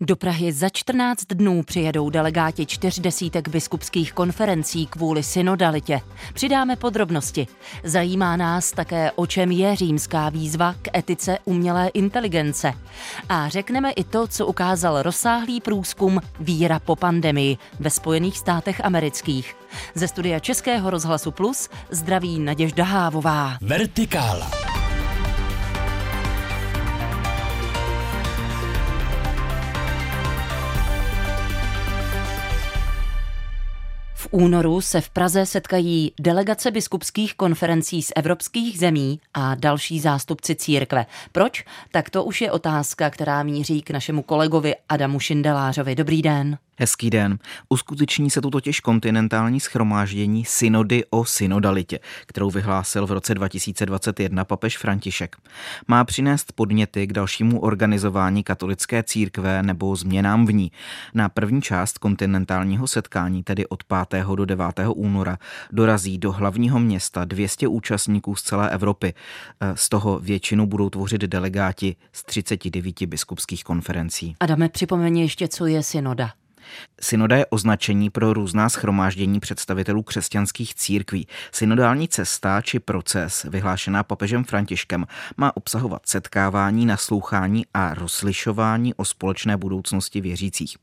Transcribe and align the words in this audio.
Do 0.00 0.16
Prahy 0.16 0.52
za 0.52 0.68
14 0.68 1.24
dnů 1.24 1.62
přijedou 1.62 2.10
delegáti 2.10 2.66
čtyř 2.66 2.98
desítek 2.98 3.48
biskupských 3.48 4.12
konferencí 4.12 4.86
kvůli 4.86 5.22
synodalitě. 5.22 6.00
Přidáme 6.34 6.76
podrobnosti. 6.76 7.46
Zajímá 7.84 8.36
nás 8.36 8.72
také, 8.72 9.10
o 9.12 9.26
čem 9.26 9.50
je 9.50 9.76
římská 9.76 10.28
výzva 10.28 10.74
k 10.82 10.96
etice 10.96 11.38
umělé 11.44 11.88
inteligence. 11.88 12.72
A 13.28 13.48
řekneme 13.48 13.90
i 13.90 14.04
to, 14.04 14.26
co 14.26 14.46
ukázal 14.46 15.02
rozsáhlý 15.02 15.60
průzkum 15.60 16.20
Víra 16.40 16.78
po 16.78 16.96
pandemii 16.96 17.56
ve 17.80 17.90
Spojených 17.90 18.38
státech 18.38 18.84
amerických. 18.84 19.56
Ze 19.94 20.08
studia 20.08 20.38
Českého 20.38 20.90
rozhlasu 20.90 21.30
Plus 21.30 21.68
zdraví 21.90 22.38
Naděžda 22.38 22.84
Hávová. 22.84 23.58
Vertikála. 23.60 24.50
Únoru 34.30 34.80
se 34.80 35.00
v 35.00 35.10
Praze 35.10 35.46
setkají 35.46 36.12
delegace 36.20 36.70
biskupských 36.70 37.34
konferencí 37.34 38.02
z 38.02 38.12
evropských 38.16 38.78
zemí 38.78 39.20
a 39.34 39.54
další 39.54 40.00
zástupci 40.00 40.54
církve. 40.54 41.06
Proč? 41.32 41.64
Tak 41.90 42.10
to 42.10 42.24
už 42.24 42.40
je 42.40 42.52
otázka, 42.52 43.10
která 43.10 43.42
míří 43.42 43.82
k 43.82 43.90
našemu 43.90 44.22
kolegovi 44.22 44.74
Adamu 44.88 45.20
Šindelářovi. 45.20 45.94
Dobrý 45.94 46.22
den. 46.22 46.58
Hezký 46.80 47.10
den. 47.10 47.38
Uskuteční 47.68 48.30
se 48.30 48.40
tu 48.40 48.50
totiž 48.50 48.80
kontinentální 48.80 49.60
schromáždění 49.60 50.44
synody 50.44 51.04
o 51.10 51.24
synodalitě, 51.24 51.98
kterou 52.26 52.50
vyhlásil 52.50 53.06
v 53.06 53.12
roce 53.12 53.34
2021 53.34 54.44
papež 54.44 54.78
František. 54.78 55.36
Má 55.88 56.04
přinést 56.04 56.52
podněty 56.52 57.06
k 57.06 57.12
dalšímu 57.12 57.60
organizování 57.60 58.42
katolické 58.42 59.02
církve 59.02 59.62
nebo 59.62 59.96
změnám 59.96 60.46
v 60.46 60.52
ní. 60.52 60.72
Na 61.14 61.28
první 61.28 61.62
část 61.62 61.98
kontinentálního 61.98 62.86
setkání, 62.86 63.42
tedy 63.42 63.66
od 63.66 63.84
5. 64.08 64.24
do 64.34 64.44
9. 64.44 64.66
února, 64.94 65.38
dorazí 65.72 66.18
do 66.18 66.32
hlavního 66.32 66.78
města 66.78 67.24
200 67.24 67.68
účastníků 67.68 68.34
z 68.34 68.42
celé 68.42 68.70
Evropy. 68.70 69.14
Z 69.74 69.88
toho 69.88 70.18
většinu 70.18 70.66
budou 70.66 70.90
tvořit 70.90 71.20
delegáti 71.20 71.96
z 72.12 72.24
39 72.24 73.02
biskupských 73.02 73.64
konferencí. 73.64 74.36
Adame, 74.40 74.68
připomeň 74.68 75.18
ještě, 75.18 75.48
co 75.48 75.66
je 75.66 75.82
synoda. 75.82 76.30
Synoda 77.00 77.36
je 77.36 77.46
označení 77.46 78.10
pro 78.10 78.32
různá 78.32 78.68
schromáždění 78.68 79.40
představitelů 79.40 80.02
křesťanských 80.02 80.74
církví. 80.74 81.26
Synodální 81.52 82.08
cesta 82.08 82.60
či 82.60 82.78
proces, 82.78 83.46
vyhlášená 83.50 84.02
papežem 84.02 84.44
Františkem, 84.44 85.06
má 85.36 85.56
obsahovat 85.56 86.02
setkávání, 86.06 86.86
naslouchání 86.86 87.66
a 87.74 87.94
rozlišování 87.94 88.94
o 88.94 89.04
společné 89.04 89.56
budoucnosti 89.56 90.20
věřících. 90.20 90.76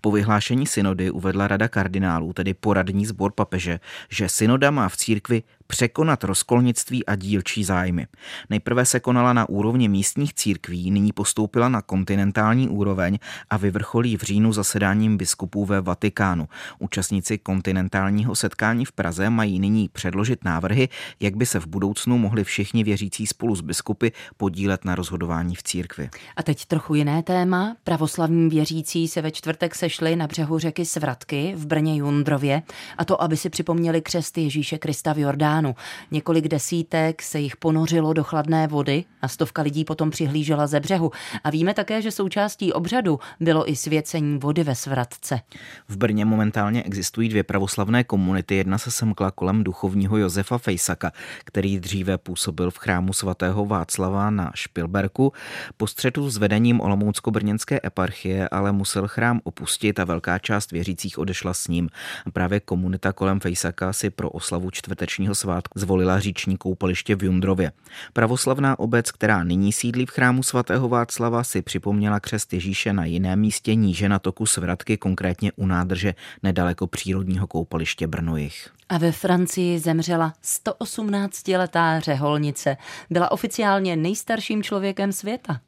Po 0.00 0.10
vyhlášení 0.10 0.66
synody 0.66 1.10
uvedla 1.10 1.48
Rada 1.48 1.68
kardinálů, 1.68 2.32
tedy 2.32 2.54
poradní 2.54 3.06
sbor 3.06 3.32
papeže, 3.32 3.80
že 4.08 4.28
synoda 4.28 4.70
má 4.70 4.88
v 4.88 4.96
církvi 4.96 5.42
překonat 5.66 6.24
rozkolnictví 6.24 7.06
a 7.06 7.16
dílčí 7.16 7.64
zájmy. 7.64 8.06
Nejprve 8.50 8.86
se 8.86 9.00
konala 9.00 9.32
na 9.32 9.48
úrovni 9.48 9.88
místních 9.88 10.34
církví, 10.34 10.90
nyní 10.90 11.12
postoupila 11.12 11.68
na 11.68 11.82
kontinentální 11.82 12.68
úroveň 12.68 13.18
a 13.50 13.56
vyvrcholí 13.56 14.16
v 14.16 14.22
říjnu 14.22 14.52
zasedáním 14.52 15.16
biskupů 15.16 15.64
ve 15.64 15.80
Vatikánu. 15.80 16.48
Účastníci 16.78 17.38
kontinentálního 17.38 18.34
setkání 18.34 18.84
v 18.84 18.92
Praze 18.92 19.30
mají 19.30 19.60
nyní 19.60 19.88
předložit 19.88 20.44
návrhy, 20.44 20.88
jak 21.20 21.36
by 21.36 21.46
se 21.46 21.60
v 21.60 21.66
budoucnu 21.66 22.18
mohli 22.18 22.44
všichni 22.44 22.84
věřící 22.84 23.26
spolu 23.26 23.56
s 23.56 23.60
biskupy 23.60 24.08
podílet 24.36 24.84
na 24.84 24.94
rozhodování 24.94 25.54
v 25.54 25.62
církvi. 25.62 26.08
A 26.36 26.42
teď 26.42 26.64
trochu 26.64 26.94
jiné 26.94 27.22
téma. 27.22 27.76
Pravoslavní 27.84 28.48
věřící 28.48 29.08
se 29.08 29.22
ve 29.22 29.30
čtvrtek 29.30 29.74
sešli 29.74 30.16
na 30.16 30.26
břehu 30.26 30.58
řeky 30.58 30.84
Svratky 30.84 31.52
v 31.56 31.66
Brně 31.66 31.96
Jundrově, 31.96 32.62
a 32.98 33.04
to, 33.04 33.22
aby 33.22 33.36
si 33.36 33.50
připomněli 33.50 34.00
křest 34.00 34.38
Ježíše 34.38 34.78
Krista 34.78 35.12
v 35.12 35.18
Jordánu 35.18 35.55
oceánu. 35.56 35.74
Několik 36.10 36.48
desítek 36.48 37.22
se 37.22 37.38
jich 37.38 37.56
ponořilo 37.56 38.12
do 38.12 38.24
chladné 38.24 38.66
vody 38.66 39.04
a 39.22 39.28
stovka 39.28 39.62
lidí 39.62 39.84
potom 39.84 40.10
přihlížela 40.10 40.66
ze 40.66 40.80
břehu. 40.80 41.10
A 41.44 41.50
víme 41.50 41.74
také, 41.74 42.02
že 42.02 42.10
součástí 42.10 42.72
obřadu 42.72 43.20
bylo 43.40 43.70
i 43.70 43.76
svěcení 43.76 44.38
vody 44.38 44.64
ve 44.64 44.74
svratce. 44.74 45.40
V 45.88 45.96
Brně 45.96 46.24
momentálně 46.24 46.82
existují 46.82 47.28
dvě 47.28 47.42
pravoslavné 47.42 48.04
komunity. 48.04 48.54
Jedna 48.54 48.78
se 48.78 48.90
semkla 48.90 49.30
kolem 49.30 49.64
duchovního 49.64 50.16
Josefa 50.16 50.58
Fejsaka, 50.58 51.12
který 51.44 51.80
dříve 51.80 52.18
působil 52.18 52.70
v 52.70 52.78
chrámu 52.78 53.12
svatého 53.12 53.66
Václava 53.66 54.30
na 54.30 54.50
Špilberku. 54.54 55.32
Po 55.76 55.86
střetu 55.86 56.30
s 56.30 56.36
vedením 56.36 56.80
Olomoucko-brněnské 56.80 57.80
eparchie 57.84 58.48
ale 58.48 58.72
musel 58.72 59.08
chrám 59.08 59.40
opustit 59.44 60.00
a 60.00 60.04
velká 60.04 60.38
část 60.38 60.72
věřících 60.72 61.18
odešla 61.18 61.54
s 61.54 61.68
ním. 61.68 61.88
Právě 62.32 62.60
komunita 62.60 63.12
kolem 63.12 63.40
Fejsaka 63.40 63.92
si 63.92 64.10
pro 64.10 64.30
oslavu 64.30 64.70
čtvrtečního 64.70 65.34
svátku 65.46 65.78
zvolila 65.78 66.20
říční 66.20 66.56
koupaliště 66.56 67.16
v 67.16 67.24
Jundrově. 67.24 67.72
Pravoslavná 68.12 68.78
obec, 68.78 69.10
která 69.10 69.44
nyní 69.44 69.72
sídlí 69.72 70.06
v 70.06 70.10
chrámu 70.10 70.42
svatého 70.42 70.88
Václava, 70.88 71.44
si 71.44 71.62
připomněla 71.62 72.20
křest 72.20 72.52
Ježíše 72.52 72.92
na 72.92 73.04
jiném 73.04 73.40
místě 73.40 73.74
níže 73.74 74.08
na 74.08 74.18
toku 74.18 74.46
Svratky, 74.46 74.96
konkrétně 74.96 75.52
u 75.56 75.66
nádrže 75.66 76.14
nedaleko 76.42 76.86
přírodního 76.86 77.46
koupaliště 77.46 78.06
Brnojich. 78.06 78.70
A 78.88 78.98
ve 78.98 79.12
Francii 79.12 79.78
zemřela 79.78 80.32
118-letá 80.44 82.00
řeholnice. 82.00 82.76
Byla 83.10 83.32
oficiálně 83.32 83.96
nejstarším 83.96 84.62
člověkem 84.62 85.12
světa. 85.12 85.60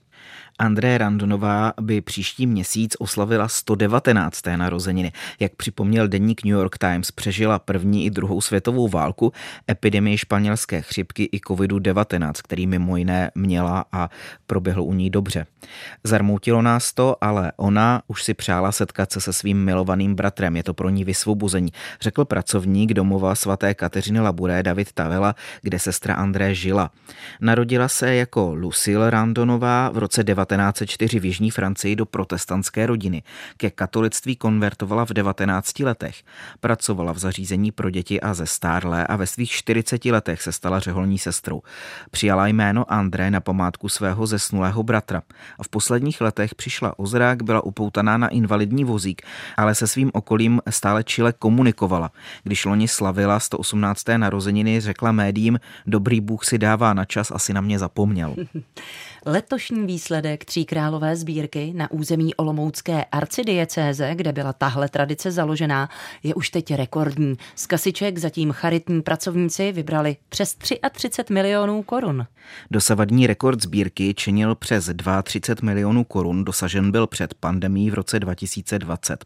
André 0.58 0.98
Randonová 0.98 1.72
by 1.80 2.00
příští 2.00 2.46
měsíc 2.46 2.96
oslavila 2.98 3.48
119. 3.48 4.46
narozeniny. 4.56 5.12
Jak 5.40 5.52
připomněl 5.56 6.08
deník 6.08 6.44
New 6.44 6.54
York 6.54 6.78
Times, 6.78 7.10
přežila 7.10 7.58
první 7.58 8.06
i 8.06 8.10
druhou 8.10 8.40
světovou 8.40 8.88
válku, 8.88 9.32
epidemii 9.70 10.18
španělské 10.18 10.80
chřipky 10.80 11.28
i 11.32 11.38
COVID-19, 11.38 12.32
který 12.42 12.66
mimo 12.66 12.96
jiné 12.96 13.30
měla 13.34 13.84
a 13.92 14.10
proběhl 14.46 14.82
u 14.82 14.94
ní 14.94 15.10
dobře. 15.10 15.46
Zarmoutilo 16.04 16.62
nás 16.62 16.92
to, 16.92 17.16
ale 17.20 17.52
ona 17.56 18.02
už 18.06 18.22
si 18.22 18.34
přála 18.34 18.72
setkat 18.72 19.12
se 19.12 19.20
se 19.20 19.32
svým 19.32 19.64
milovaným 19.64 20.14
bratrem. 20.14 20.56
Je 20.56 20.62
to 20.62 20.74
pro 20.74 20.88
ní 20.88 21.04
vysvobození, 21.04 21.72
řekl 22.00 22.24
pracovník 22.24 22.94
domova 22.94 23.34
svaté 23.34 23.74
Kateřiny 23.74 24.20
Laburé 24.20 24.62
David 24.62 24.92
Tavela, 24.92 25.34
kde 25.62 25.78
sestra 25.78 26.14
André 26.14 26.54
žila. 26.54 26.90
Narodila 27.40 27.88
se 27.88 28.14
jako 28.14 28.54
Lucille 28.54 29.10
Randonová 29.10 29.90
v 29.90 29.98
roce 29.98 30.24
19 30.24 30.47
1904 30.56 31.20
v 31.20 31.24
Jižní 31.24 31.50
Francii 31.50 31.96
do 31.96 32.06
protestantské 32.06 32.86
rodiny. 32.86 33.22
Ke 33.56 33.70
katolictví 33.70 34.36
konvertovala 34.36 35.04
v 35.04 35.10
19 35.10 35.78
letech. 35.78 36.22
Pracovala 36.60 37.12
v 37.12 37.18
zařízení 37.18 37.72
pro 37.72 37.90
děti 37.90 38.20
a 38.20 38.34
ze 38.34 38.46
stárlé 38.46 39.06
a 39.06 39.16
ve 39.16 39.26
svých 39.26 39.50
40 39.50 40.04
letech 40.04 40.42
se 40.42 40.52
stala 40.52 40.80
řeholní 40.80 41.18
sestrou. 41.18 41.62
Přijala 42.10 42.46
jméno 42.46 42.92
André 42.92 43.30
na 43.30 43.40
památku 43.40 43.88
svého 43.88 44.26
zesnulého 44.26 44.82
bratra. 44.82 45.22
A 45.58 45.62
v 45.62 45.68
posledních 45.68 46.20
letech 46.20 46.54
přišla 46.54 46.98
o 46.98 47.06
zrák, 47.06 47.42
byla 47.42 47.64
upoutaná 47.64 48.18
na 48.18 48.28
invalidní 48.28 48.84
vozík, 48.84 49.22
ale 49.56 49.74
se 49.74 49.86
svým 49.86 50.10
okolím 50.14 50.60
stále 50.70 51.04
čile 51.04 51.32
komunikovala. 51.32 52.10
Když 52.42 52.64
loni 52.64 52.88
slavila 52.88 53.40
118. 53.40 54.04
narozeniny, 54.16 54.80
řekla 54.80 55.12
médiím, 55.12 55.60
dobrý 55.86 56.20
Bůh 56.20 56.44
si 56.44 56.58
dává 56.58 56.94
na 56.94 57.04
čas, 57.04 57.30
asi 57.30 57.52
na 57.52 57.60
mě 57.60 57.78
zapomněl. 57.78 58.34
Letošní 59.26 59.86
výsledek 59.86 60.37
tříkrálové 60.44 61.16
sbírky 61.16 61.72
na 61.76 61.90
území 61.90 62.34
Olomoucké 62.34 63.04
arcidiecéze, 63.04 64.14
kde 64.14 64.32
byla 64.32 64.52
tahle 64.52 64.88
tradice 64.88 65.30
založená, 65.30 65.88
je 66.22 66.34
už 66.34 66.50
teď 66.50 66.74
rekordní. 66.74 67.36
Z 67.54 67.66
kasiček 67.66 68.18
zatím 68.18 68.52
charitní 68.52 69.02
pracovníci 69.02 69.72
vybrali 69.72 70.16
přes 70.28 70.54
33 70.54 71.32
milionů 71.32 71.82
korun. 71.82 72.26
Dosavadní 72.70 73.26
rekord 73.26 73.62
sbírky 73.62 74.14
činil 74.14 74.54
přes 74.54 74.90
32 75.22 75.66
milionů 75.66 76.04
korun, 76.04 76.44
dosažen 76.44 76.90
byl 76.90 77.06
před 77.06 77.34
pandemí 77.34 77.90
v 77.90 77.94
roce 77.94 78.20
2020. 78.20 79.24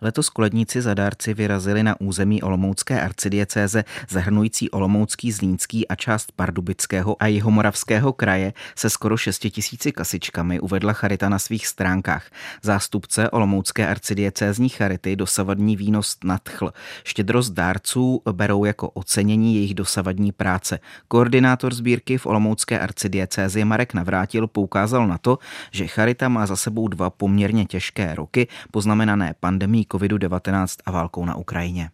Letos 0.00 0.28
koledníci 0.28 0.82
zadárci 0.82 1.34
vyrazili 1.34 1.82
na 1.82 2.00
území 2.00 2.42
Olomoucké 2.42 3.00
arcidiecéze 3.00 3.84
zahrnující 4.10 4.70
Olomoucký, 4.70 5.32
Zlínský 5.32 5.88
a 5.88 5.94
část 5.94 6.32
Pardubického 6.32 7.16
a 7.22 7.26
Jihomoravského 7.26 8.12
kraje 8.12 8.52
se 8.76 8.90
skoro 8.90 9.16
6 9.16 9.38
tisíci 9.38 9.92
kasičkami 9.92 10.51
uvedla 10.60 10.92
Charita 10.92 11.28
na 11.28 11.38
svých 11.38 11.66
stránkách. 11.66 12.30
Zástupce 12.62 13.30
Olomoucké 13.30 13.86
arcidiecézní 13.86 14.68
Charity 14.68 15.16
dosavadní 15.16 15.76
výnos 15.76 16.16
nadchl. 16.24 16.72
Štědrost 17.04 17.52
dárců 17.52 18.22
berou 18.32 18.64
jako 18.64 18.90
ocenění 18.90 19.54
jejich 19.54 19.74
dosavadní 19.74 20.32
práce. 20.32 20.78
Koordinátor 21.08 21.74
sbírky 21.74 22.18
v 22.18 22.26
Olomoucké 22.26 22.78
arcidiecézi 22.78 23.64
Marek 23.64 23.94
Navrátil 23.94 24.46
poukázal 24.46 25.06
na 25.08 25.18
to, 25.18 25.38
že 25.70 25.86
Charita 25.86 26.28
má 26.28 26.46
za 26.46 26.56
sebou 26.56 26.88
dva 26.88 27.10
poměrně 27.10 27.64
těžké 27.64 28.14
roky, 28.14 28.48
poznamenané 28.70 29.34
pandemí 29.40 29.86
COVID-19 29.92 30.66
a 30.84 30.90
válkou 30.90 31.24
na 31.24 31.36
Ukrajině. 31.36 31.90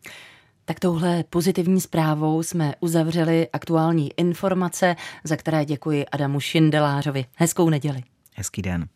Tak 0.65 0.81
touhle 0.81 1.25
pozitivní 1.31 1.81
zprávou 1.81 2.43
jsme 2.43 2.75
uzavřeli 2.81 3.49
aktuální 3.53 4.11
informace, 4.17 4.97
za 5.25 5.37
které 5.37 5.65
děkuji 5.65 6.07
Adamu 6.07 6.41
Šindelářovi. 6.41 7.25
Hezkou 7.37 7.71
neděli. 7.71 8.03
Hezký 8.39 8.63
den. 8.63 8.89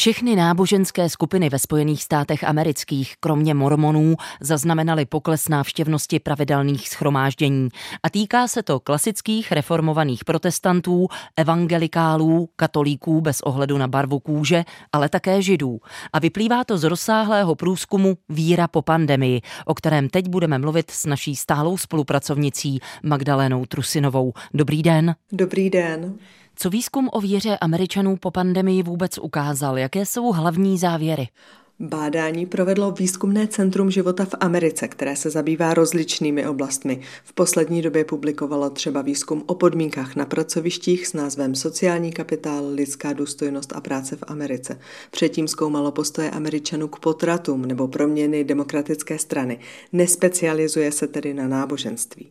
Všechny 0.00 0.36
náboženské 0.36 1.08
skupiny 1.08 1.48
ve 1.48 1.58
Spojených 1.58 2.02
státech 2.02 2.44
amerických, 2.44 3.14
kromě 3.20 3.54
mormonů, 3.54 4.16
zaznamenaly 4.40 5.06
pokles 5.06 5.48
návštěvnosti 5.48 6.18
pravidelných 6.18 6.88
schromáždění. 6.88 7.68
A 8.02 8.10
týká 8.10 8.48
se 8.48 8.62
to 8.62 8.80
klasických 8.80 9.52
reformovaných 9.52 10.24
protestantů, 10.24 11.08
evangelikálů, 11.36 12.48
katolíků 12.56 13.20
bez 13.20 13.40
ohledu 13.40 13.78
na 13.78 13.88
barvu 13.88 14.20
kůže, 14.20 14.64
ale 14.92 15.08
také 15.08 15.42
židů. 15.42 15.80
A 16.12 16.18
vyplývá 16.18 16.64
to 16.64 16.78
z 16.78 16.84
rozsáhlého 16.84 17.54
průzkumu 17.54 18.16
Víra 18.28 18.68
po 18.68 18.82
pandemii, 18.82 19.40
o 19.64 19.74
kterém 19.74 20.08
teď 20.08 20.28
budeme 20.28 20.58
mluvit 20.58 20.90
s 20.90 21.06
naší 21.06 21.36
stálou 21.36 21.76
spolupracovnicí 21.76 22.80
Magdalénou 23.02 23.66
Trusinovou. 23.66 24.32
Dobrý 24.54 24.82
den. 24.82 25.14
Dobrý 25.32 25.70
den. 25.70 26.18
Co 26.62 26.70
výzkum 26.70 27.08
o 27.12 27.20
víře 27.20 27.58
Američanů 27.58 28.16
po 28.16 28.30
pandemii 28.30 28.82
vůbec 28.82 29.18
ukázal? 29.18 29.78
Jaké 29.78 30.06
jsou 30.06 30.32
hlavní 30.32 30.78
závěry? 30.78 31.28
Bádání 31.82 32.46
provedlo 32.46 32.90
výzkumné 32.90 33.46
centrum 33.46 33.90
života 33.90 34.24
v 34.24 34.34
Americe, 34.40 34.88
které 34.88 35.16
se 35.16 35.30
zabývá 35.30 35.74
rozličnými 35.74 36.46
oblastmi. 36.46 37.00
V 37.24 37.32
poslední 37.32 37.82
době 37.82 38.04
publikovalo 38.04 38.70
třeba 38.70 39.02
výzkum 39.02 39.44
o 39.46 39.54
podmínkách 39.54 40.16
na 40.16 40.26
pracovištích 40.26 41.06
s 41.06 41.12
názvem 41.12 41.54
Sociální 41.54 42.12
kapitál, 42.12 42.68
lidská 42.74 43.12
důstojnost 43.12 43.72
a 43.72 43.80
práce 43.80 44.16
v 44.16 44.24
Americe. 44.26 44.78
Předtím 45.10 45.48
zkoumalo 45.48 45.92
postoje 45.92 46.30
Američanů 46.30 46.88
k 46.88 46.98
potratům 46.98 47.66
nebo 47.66 47.88
proměny 47.88 48.44
demokratické 48.44 49.18
strany. 49.18 49.58
Nespecializuje 49.92 50.92
se 50.92 51.06
tedy 51.06 51.34
na 51.34 51.48
náboženství. 51.48 52.28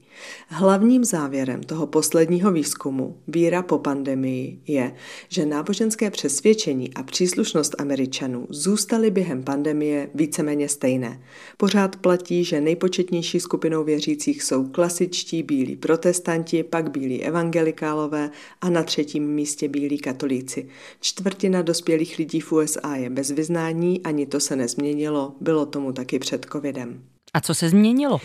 Hlavním 0.47 1.03
závěrem 1.03 1.63
toho 1.63 1.87
posledního 1.87 2.51
výzkumu 2.51 3.17
Víra 3.27 3.61
po 3.61 3.77
pandemii 3.77 4.59
je, 4.67 4.95
že 5.29 5.45
náboženské 5.45 6.11
přesvědčení 6.11 6.93
a 6.93 7.03
příslušnost 7.03 7.75
Američanů 7.81 8.47
zůstaly 8.49 9.11
během 9.11 9.38
během 9.39 9.43
pandemie 9.43 10.09
víceméně 10.15 10.69
stejné. 10.69 11.21
Pořád 11.57 11.95
platí, 11.95 12.43
že 12.43 12.61
nejpočetnější 12.61 13.39
skupinou 13.39 13.83
věřících 13.83 14.43
jsou 14.43 14.67
klasičtí 14.67 15.43
bílí 15.43 15.75
protestanti, 15.75 16.63
pak 16.63 16.91
bílí 16.91 17.23
evangelikálové 17.23 18.31
a 18.61 18.69
na 18.69 18.83
třetím 18.83 19.23
místě 19.23 19.67
bílí 19.67 19.97
katolíci. 19.97 20.67
Čtvrtina 21.01 21.61
dospělých 21.61 22.17
lidí 22.17 22.39
v 22.39 22.51
USA 22.51 22.95
je 22.95 23.09
bez 23.09 23.31
vyznání, 23.31 24.01
ani 24.03 24.25
to 24.25 24.39
se 24.39 24.55
nezměnilo, 24.55 25.35
bylo 25.41 25.65
tomu 25.65 25.91
taky 25.93 26.19
před 26.19 26.45
covidem. 26.51 27.01
A 27.33 27.41
co 27.41 27.53
se 27.53 27.69
změnilo? 27.69 28.19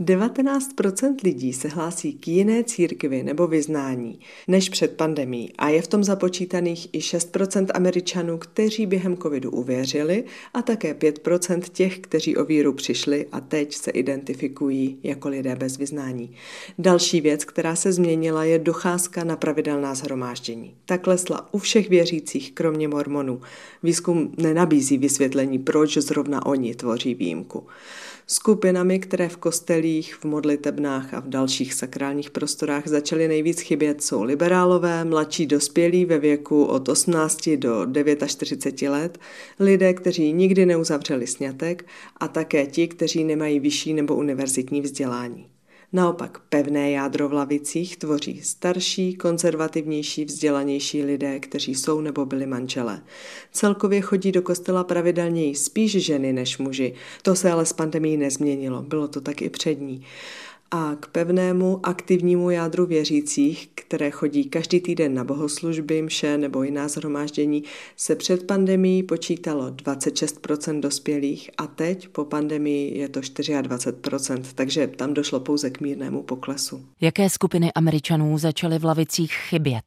19% 0.00 1.14
lidí 1.24 1.52
se 1.52 1.68
hlásí 1.68 2.12
k 2.12 2.28
jiné 2.28 2.64
církvi 2.64 3.22
nebo 3.22 3.46
vyznání 3.46 4.20
než 4.48 4.68
před 4.68 4.96
pandemí 4.96 5.52
a 5.58 5.68
je 5.68 5.82
v 5.82 5.86
tom 5.86 6.04
započítaných 6.04 6.88
i 6.92 6.98
6% 6.98 7.66
Američanů, 7.74 8.38
kteří 8.38 8.86
během 8.86 9.16
covidu 9.16 9.50
uvěřili 9.50 10.24
a 10.54 10.62
také 10.62 10.94
5% 10.94 11.60
těch, 11.72 11.98
kteří 11.98 12.36
o 12.36 12.44
víru 12.44 12.72
přišli 12.72 13.26
a 13.32 13.40
teď 13.40 13.74
se 13.74 13.90
identifikují 13.90 14.98
jako 15.02 15.28
lidé 15.28 15.56
bez 15.56 15.76
vyznání. 15.76 16.30
Další 16.78 17.20
věc, 17.20 17.44
která 17.44 17.76
se 17.76 17.92
změnila, 17.92 18.44
je 18.44 18.58
docházka 18.58 19.24
na 19.24 19.36
pravidelná 19.36 19.94
zhromáždění. 19.94 20.74
Ta 20.86 20.98
klesla 20.98 21.54
u 21.54 21.58
všech 21.58 21.88
věřících, 21.88 22.52
kromě 22.52 22.88
mormonů. 22.88 23.40
Výzkum 23.82 24.34
nenabízí 24.36 24.98
vysvětlení, 24.98 25.58
proč 25.58 25.96
zrovna 25.96 26.46
oni 26.46 26.74
tvoří 26.74 27.14
výjimku. 27.14 27.66
Skupinami, 28.28 28.98
které 28.98 29.28
v 29.28 29.36
kostelích, 29.86 30.14
v 30.14 30.24
modlitebnách 30.24 31.14
a 31.14 31.20
v 31.20 31.28
dalších 31.28 31.74
sakrálních 31.74 32.30
prostorách 32.30 32.86
začaly 32.86 33.28
nejvíc 33.28 33.60
chybět, 33.60 34.02
jsou 34.02 34.22
liberálové, 34.22 35.04
mladší 35.04 35.46
dospělí 35.46 36.04
ve 36.04 36.18
věku 36.18 36.64
od 36.64 36.88
18 36.88 37.48
do 37.56 37.86
49 38.26 38.90
let, 38.90 39.18
lidé, 39.60 39.94
kteří 39.94 40.32
nikdy 40.32 40.66
neuzavřeli 40.66 41.26
sňatek 41.26 41.86
a 42.16 42.28
také 42.28 42.66
ti, 42.66 42.88
kteří 42.88 43.24
nemají 43.24 43.60
vyšší 43.60 43.94
nebo 43.94 44.14
univerzitní 44.14 44.80
vzdělání. 44.80 45.55
Naopak 45.92 46.38
pevné 46.48 46.90
jádro 46.90 47.28
v 47.28 47.32
lavicích 47.32 47.96
tvoří 47.96 48.40
starší, 48.42 49.14
konzervativnější, 49.14 50.24
vzdělanější 50.24 51.02
lidé, 51.02 51.40
kteří 51.40 51.74
jsou 51.74 52.00
nebo 52.00 52.26
byli 52.26 52.46
manželé. 52.46 53.02
Celkově 53.52 54.00
chodí 54.00 54.32
do 54.32 54.42
kostela 54.42 54.84
pravidelněji 54.84 55.54
spíš 55.54 55.92
ženy 55.92 56.32
než 56.32 56.58
muži. 56.58 56.94
To 57.22 57.36
se 57.36 57.50
ale 57.50 57.66
s 57.66 57.72
pandemí 57.72 58.16
nezměnilo, 58.16 58.82
bylo 58.82 59.08
to 59.08 59.20
tak 59.20 59.42
i 59.42 59.50
před 59.50 59.80
ní 59.80 60.04
a 60.70 60.96
k 61.00 61.06
pevnému 61.06 61.80
aktivnímu 61.82 62.50
jádru 62.50 62.86
věřících, 62.86 63.68
které 63.74 64.10
chodí 64.10 64.44
každý 64.44 64.80
týden 64.80 65.14
na 65.14 65.24
bohoslužby, 65.24 66.02
mše 66.02 66.38
nebo 66.38 66.62
jiná 66.62 66.88
zhromáždění, 66.88 67.64
se 67.96 68.16
před 68.16 68.46
pandemí 68.46 69.02
počítalo 69.02 69.70
26% 69.70 70.80
dospělých 70.80 71.50
a 71.58 71.66
teď 71.66 72.08
po 72.08 72.24
pandemii 72.24 72.98
je 72.98 73.08
to 73.08 73.20
24%, 73.20 74.42
takže 74.54 74.86
tam 74.86 75.14
došlo 75.14 75.40
pouze 75.40 75.70
k 75.70 75.80
mírnému 75.80 76.22
poklesu. 76.22 76.84
Jaké 77.00 77.30
skupiny 77.30 77.72
Američanů 77.72 78.38
začaly 78.38 78.78
v 78.78 78.84
lavicích 78.84 79.32
chybět? 79.32 79.84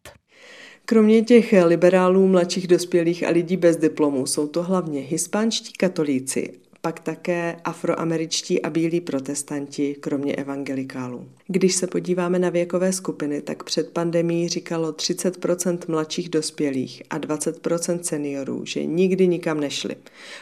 Kromě 0.85 1.21
těch 1.21 1.53
liberálů, 1.65 2.27
mladších 2.27 2.67
dospělých 2.67 3.27
a 3.27 3.29
lidí 3.29 3.57
bez 3.57 3.77
diplomu 3.77 4.25
jsou 4.25 4.47
to 4.47 4.63
hlavně 4.63 5.01
hispánští 5.01 5.73
katolíci 5.73 6.53
pak 6.81 6.99
také 6.99 7.55
afroameričtí 7.63 8.61
a 8.61 8.69
bílí 8.69 9.01
protestanti, 9.01 9.95
kromě 9.99 10.35
evangelikálů. 10.35 11.29
Když 11.47 11.75
se 11.75 11.87
podíváme 11.87 12.39
na 12.39 12.49
věkové 12.49 12.93
skupiny, 12.93 13.41
tak 13.41 13.63
před 13.63 13.89
pandemí 13.89 14.49
říkalo 14.49 14.91
30% 14.91 15.77
mladších 15.87 16.29
dospělých 16.29 17.03
a 17.09 17.19
20% 17.19 17.99
seniorů, 18.01 18.65
že 18.65 18.85
nikdy 18.85 19.27
nikam 19.27 19.59
nešli. 19.59 19.95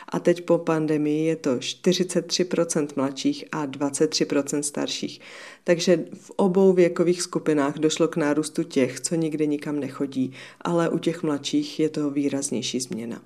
A 0.10 0.20
teď 0.20 0.42
po 0.42 0.58
pandemii 0.58 1.26
je 1.26 1.36
to 1.36 1.56
43% 1.56 2.88
mladších 2.96 3.46
a 3.52 3.68
23% 3.68 4.60
starších. 4.60 5.20
Takže 5.64 6.06
v 6.14 6.32
obou 6.36 6.74
věkových 6.74 7.22
skupinách 7.22 7.78
došlo 7.78 8.08
k 8.08 8.18
nárůstu 8.18 8.64
těch, 8.64 9.00
co 9.00 9.16
nikdy 9.16 9.48
nikam 9.48 9.80
nechodí, 9.80 10.34
ale 10.62 10.90
u 10.90 10.98
těch 10.98 11.24
mladších 11.24 11.80
je 11.80 11.90
to 11.90 12.10
výraznější 12.10 12.80
změna. 12.80 13.22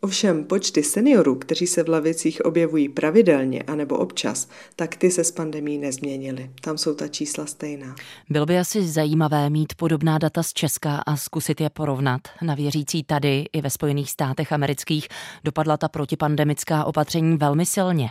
Ovšem 0.00 0.44
počty 0.44 0.82
seniorů, 0.82 1.34
kteří 1.34 1.66
se 1.66 1.82
v 1.82 1.88
lavicích 1.88 2.44
objevují 2.44 2.88
pravidelně 2.88 3.62
anebo 3.62 3.98
občas, 3.98 4.48
tak 4.76 4.96
ty 4.96 5.10
se 5.10 5.24
s 5.24 5.30
pandemí 5.30 5.78
nezměnily. 5.78 6.50
Tam 6.60 6.78
jsou 6.78 6.94
ta 6.94 7.08
čísla 7.08 7.46
stejná. 7.46 7.94
Bylo 8.30 8.46
by 8.46 8.58
asi 8.58 8.86
zajímavé 8.86 9.50
mít 9.50 9.74
podobná 9.74 10.18
data 10.18 10.42
z 10.42 10.52
Česka 10.52 11.02
a 11.06 11.16
zkusit 11.16 11.60
je 11.60 11.70
porovnat. 11.70 12.20
Na 12.42 12.54
věřící 12.54 13.04
tady 13.04 13.44
i 13.52 13.60
ve 13.60 13.70
Spojených 13.70 14.10
státech 14.10 14.52
amerických 14.52 15.08
dopadla 15.44 15.76
ta 15.76 15.88
protipandemická 15.88 16.84
opatření 16.84 17.36
velmi 17.36 17.66
silně. 17.66 18.10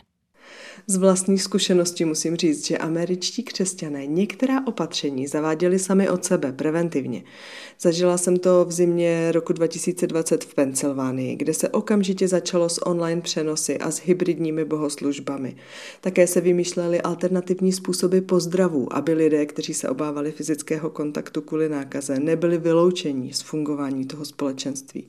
Z 0.87 0.97
vlastní 0.97 1.39
zkušenosti 1.39 2.05
musím 2.05 2.35
říct, 2.35 2.67
že 2.67 2.77
američtí 2.77 3.43
křesťané 3.43 4.05
některá 4.05 4.67
opatření 4.67 5.27
zaváděli 5.27 5.79
sami 5.79 6.09
od 6.09 6.25
sebe 6.25 6.51
preventivně. 6.51 7.23
Zažila 7.81 8.17
jsem 8.17 8.37
to 8.37 8.65
v 8.65 8.71
zimě 8.71 9.31
roku 9.31 9.53
2020 9.53 10.43
v 10.43 10.55
Pensylvánii, 10.55 11.35
kde 11.35 11.53
se 11.53 11.69
okamžitě 11.69 12.27
začalo 12.27 12.69
s 12.69 12.85
online 12.85 13.21
přenosy 13.21 13.77
a 13.77 13.91
s 13.91 13.99
hybridními 13.99 14.65
bohoslužbami. 14.65 15.55
Také 16.01 16.27
se 16.27 16.41
vymýšlely 16.41 17.01
alternativní 17.01 17.71
způsoby 17.71 18.19
pozdravů, 18.19 18.95
aby 18.95 19.13
lidé, 19.13 19.45
kteří 19.45 19.73
se 19.73 19.89
obávali 19.89 20.31
fyzického 20.31 20.89
kontaktu 20.89 21.41
kvůli 21.41 21.69
nákaze, 21.69 22.19
nebyli 22.19 22.57
vyloučeni 22.57 23.33
z 23.33 23.41
fungování 23.41 24.05
toho 24.05 24.25
společenství. 24.25 25.07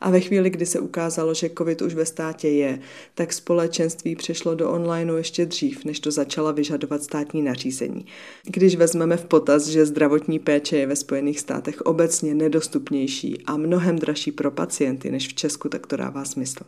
A 0.00 0.10
ve 0.10 0.20
chvíli, 0.20 0.50
kdy 0.50 0.66
se 0.66 0.80
ukázalo, 0.80 1.34
že 1.34 1.50
COVID 1.58 1.82
už 1.82 1.94
ve 1.94 2.06
státě 2.06 2.48
je, 2.48 2.78
tak 3.14 3.32
společenství 3.32 4.16
přešlo 4.16 4.54
do 4.54 4.70
onlineu 4.76 5.16
ještě 5.16 5.46
dřív, 5.46 5.84
než 5.84 6.00
to 6.00 6.10
začala 6.10 6.52
vyžadovat 6.52 7.02
státní 7.02 7.42
nařízení. 7.42 8.06
Když 8.44 8.76
vezmeme 8.76 9.16
v 9.16 9.24
potaz, 9.24 9.66
že 9.66 9.86
zdravotní 9.86 10.38
péče 10.38 10.76
je 10.76 10.86
ve 10.86 10.96
Spojených 10.96 11.40
státech 11.40 11.80
obecně 11.80 12.34
nedostupnější 12.34 13.42
a 13.46 13.56
mnohem 13.56 13.98
dražší 13.98 14.32
pro 14.32 14.50
pacienty 14.50 15.10
než 15.10 15.28
v 15.28 15.34
Česku, 15.34 15.68
tak 15.68 15.86
to 15.86 15.96
dává 15.96 16.24
smysl. 16.24 16.64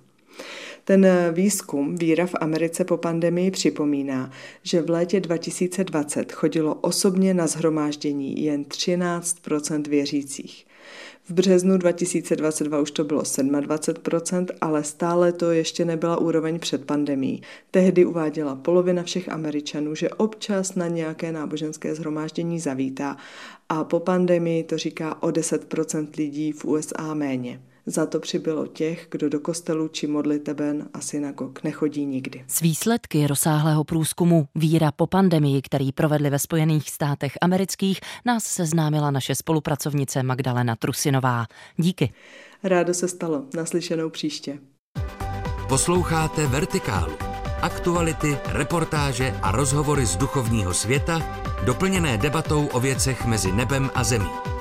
Ten 0.84 1.06
výzkum 1.32 1.96
Víra 1.96 2.26
v 2.26 2.34
Americe 2.40 2.84
po 2.84 2.96
pandemii 2.96 3.50
připomíná, 3.50 4.30
že 4.62 4.82
v 4.82 4.90
létě 4.90 5.20
2020 5.20 6.32
chodilo 6.32 6.74
osobně 6.74 7.34
na 7.34 7.46
zhromáždění 7.46 8.44
jen 8.44 8.62
13% 8.62 9.88
věřících. 9.88 10.67
V 11.28 11.32
březnu 11.32 11.78
2022 11.78 12.80
už 12.80 12.90
to 12.90 13.04
bylo 13.04 13.22
27%, 13.22 14.46
ale 14.60 14.84
stále 14.84 15.32
to 15.32 15.50
ještě 15.50 15.84
nebyla 15.84 16.16
úroveň 16.16 16.58
před 16.58 16.84
pandemí. 16.84 17.42
Tehdy 17.70 18.04
uváděla 18.04 18.56
polovina 18.56 19.02
všech 19.02 19.28
Američanů, 19.28 19.94
že 19.94 20.10
občas 20.10 20.74
na 20.74 20.88
nějaké 20.88 21.32
náboženské 21.32 21.94
zhromáždění 21.94 22.60
zavítá 22.60 23.16
a 23.68 23.84
po 23.84 24.00
pandemii 24.00 24.64
to 24.64 24.78
říká 24.78 25.22
o 25.22 25.28
10% 25.28 26.08
lidí 26.16 26.52
v 26.52 26.64
USA 26.64 27.14
méně. 27.14 27.60
Za 27.88 28.06
to 28.06 28.20
přibylo 28.20 28.66
těch, 28.66 29.06
kdo 29.10 29.28
do 29.28 29.40
kostelů 29.40 29.88
či 29.88 30.06
modliteben 30.06 30.88
a 30.94 31.00
synagog 31.00 31.64
nechodí 31.64 32.06
nikdy. 32.06 32.44
S 32.48 32.60
výsledky 32.60 33.26
rozsáhlého 33.26 33.84
průzkumu 33.84 34.48
Víra 34.54 34.92
po 34.92 35.06
pandemii, 35.06 35.62
který 35.62 35.92
provedli 35.92 36.30
ve 36.30 36.38
Spojených 36.38 36.90
státech 36.90 37.32
amerických, 37.40 38.00
nás 38.24 38.44
seznámila 38.44 39.10
naše 39.10 39.34
spolupracovnice 39.34 40.22
Magdalena 40.22 40.76
Trusinová. 40.76 41.46
Díky. 41.76 42.12
Rádo 42.62 42.94
se 42.94 43.08
stalo. 43.08 43.44
Naslyšenou 43.56 44.10
příště. 44.10 44.58
Posloucháte 45.68 46.46
Vertikálu. 46.46 47.12
Aktuality, 47.62 48.38
reportáže 48.46 49.34
a 49.42 49.52
rozhovory 49.52 50.06
z 50.06 50.16
duchovního 50.16 50.74
světa, 50.74 51.22
doplněné 51.64 52.18
debatou 52.18 52.66
o 52.66 52.80
věcech 52.80 53.26
mezi 53.26 53.52
nebem 53.52 53.90
a 53.94 54.04
zemí. 54.04 54.57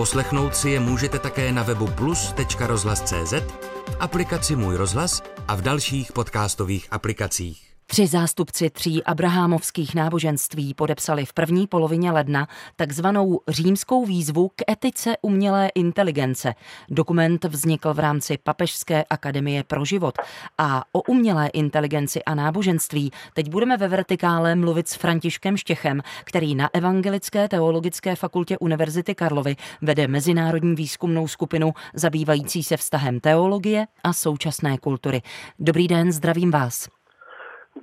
Poslechnout 0.00 0.56
si 0.56 0.70
je 0.70 0.80
můžete 0.80 1.18
také 1.18 1.52
na 1.52 1.62
webu 1.62 1.86
plus.rozhlas.cz, 1.86 3.32
v 3.32 3.96
aplikaci 4.00 4.56
Můj 4.56 4.76
rozhlas 4.76 5.22
a 5.48 5.54
v 5.54 5.62
dalších 5.62 6.12
podcastových 6.12 6.88
aplikacích. 6.90 7.69
Tři 7.90 8.06
zástupci 8.06 8.70
tří 8.70 9.04
abrahámovských 9.04 9.94
náboženství 9.94 10.74
podepsali 10.74 11.26
v 11.26 11.32
první 11.32 11.66
polovině 11.66 12.12
ledna 12.12 12.48
takzvanou 12.76 13.40
římskou 13.48 14.04
výzvu 14.04 14.48
k 14.48 14.70
etice 14.70 15.16
umělé 15.22 15.70
inteligence. 15.74 16.54
Dokument 16.90 17.44
vznikl 17.44 17.94
v 17.94 17.98
rámci 17.98 18.38
Papežské 18.38 19.04
akademie 19.10 19.64
pro 19.64 19.84
život 19.84 20.14
a 20.58 20.84
o 20.92 21.02
umělé 21.02 21.48
inteligenci 21.48 22.24
a 22.24 22.34
náboženství 22.34 23.10
teď 23.34 23.50
budeme 23.50 23.76
ve 23.76 23.88
vertikále 23.88 24.54
mluvit 24.54 24.88
s 24.88 24.94
Františkem 24.94 25.56
Štěchem, 25.56 26.02
který 26.24 26.54
na 26.54 26.70
Evangelické 26.72 27.48
teologické 27.48 28.16
fakultě 28.16 28.58
Univerzity 28.58 29.14
Karlovy 29.14 29.56
vede 29.82 30.08
mezinárodní 30.08 30.74
výzkumnou 30.74 31.28
skupinu 31.28 31.72
zabývající 31.94 32.62
se 32.62 32.76
vztahem 32.76 33.20
teologie 33.20 33.86
a 34.04 34.12
současné 34.12 34.78
kultury. 34.78 35.22
Dobrý 35.58 35.88
den, 35.88 36.12
zdravím 36.12 36.50
vás. 36.50 36.99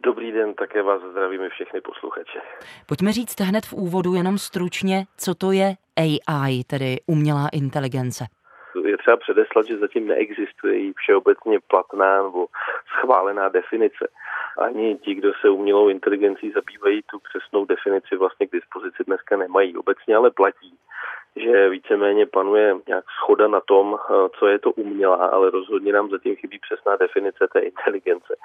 Dobrý 0.03 0.31
den, 0.31 0.53
také 0.53 0.83
vás 0.83 1.01
zdravíme 1.11 1.49
všechny 1.49 1.81
posluchače. 1.81 2.39
Pojďme 2.85 3.11
říct 3.11 3.39
hned 3.39 3.65
v 3.65 3.73
úvodu 3.73 4.13
jenom 4.13 4.37
stručně, 4.37 5.05
co 5.17 5.35
to 5.35 5.51
je 5.51 5.73
AI, 5.97 6.63
tedy 6.63 6.97
umělá 7.07 7.49
inteligence. 7.53 8.25
Je 8.85 8.97
třeba 8.97 9.17
předeslat, 9.17 9.65
že 9.67 9.77
zatím 9.77 10.07
neexistuje 10.07 10.77
jí 10.77 10.93
všeobecně 10.97 11.59
platná 11.67 12.23
nebo 12.23 12.47
schválená 12.99 13.49
definice. 13.49 14.07
Ani 14.57 14.97
ti, 14.97 15.15
kdo 15.15 15.31
se 15.41 15.49
umělou 15.49 15.89
inteligencí 15.89 16.51
zabývají, 16.51 17.01
tu 17.11 17.19
přesnou 17.19 17.65
definici 17.65 18.15
vlastně 18.15 18.47
k 18.47 18.51
dispozici 18.51 19.03
dneska 19.07 19.37
nemají. 19.37 19.77
Obecně 19.77 20.15
ale 20.15 20.31
platí, 20.31 20.77
že 21.39 21.69
víceméně 21.69 22.25
panuje 22.25 22.75
nějak 22.87 23.05
schoda 23.23 23.47
na 23.47 23.61
tom, 23.61 23.97
eh, 23.99 24.29
co 24.39 24.47
je 24.47 24.59
to 24.59 24.71
umělá, 24.71 25.25
ale 25.25 25.49
rozhodně 25.49 25.93
nám 25.93 26.09
zatím 26.09 26.35
chybí 26.35 26.59
přesná 26.59 26.95
definice 26.95 27.47
té 27.53 27.59
inteligence. 27.59 28.35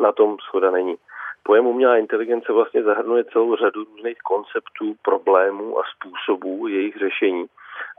Na 0.00 0.12
tom 0.12 0.36
schoda 0.38 0.70
není. 0.70 0.96
Pojem 1.42 1.66
umělá 1.66 1.96
inteligence 1.96 2.52
vlastně 2.52 2.82
zahrnuje 2.82 3.24
celou 3.24 3.56
řadu 3.56 3.84
různých 3.84 4.18
konceptů, 4.18 4.94
problémů 5.02 5.78
a 5.78 5.82
způsobů 5.96 6.68
jejich 6.68 6.96
řešení. 6.96 7.46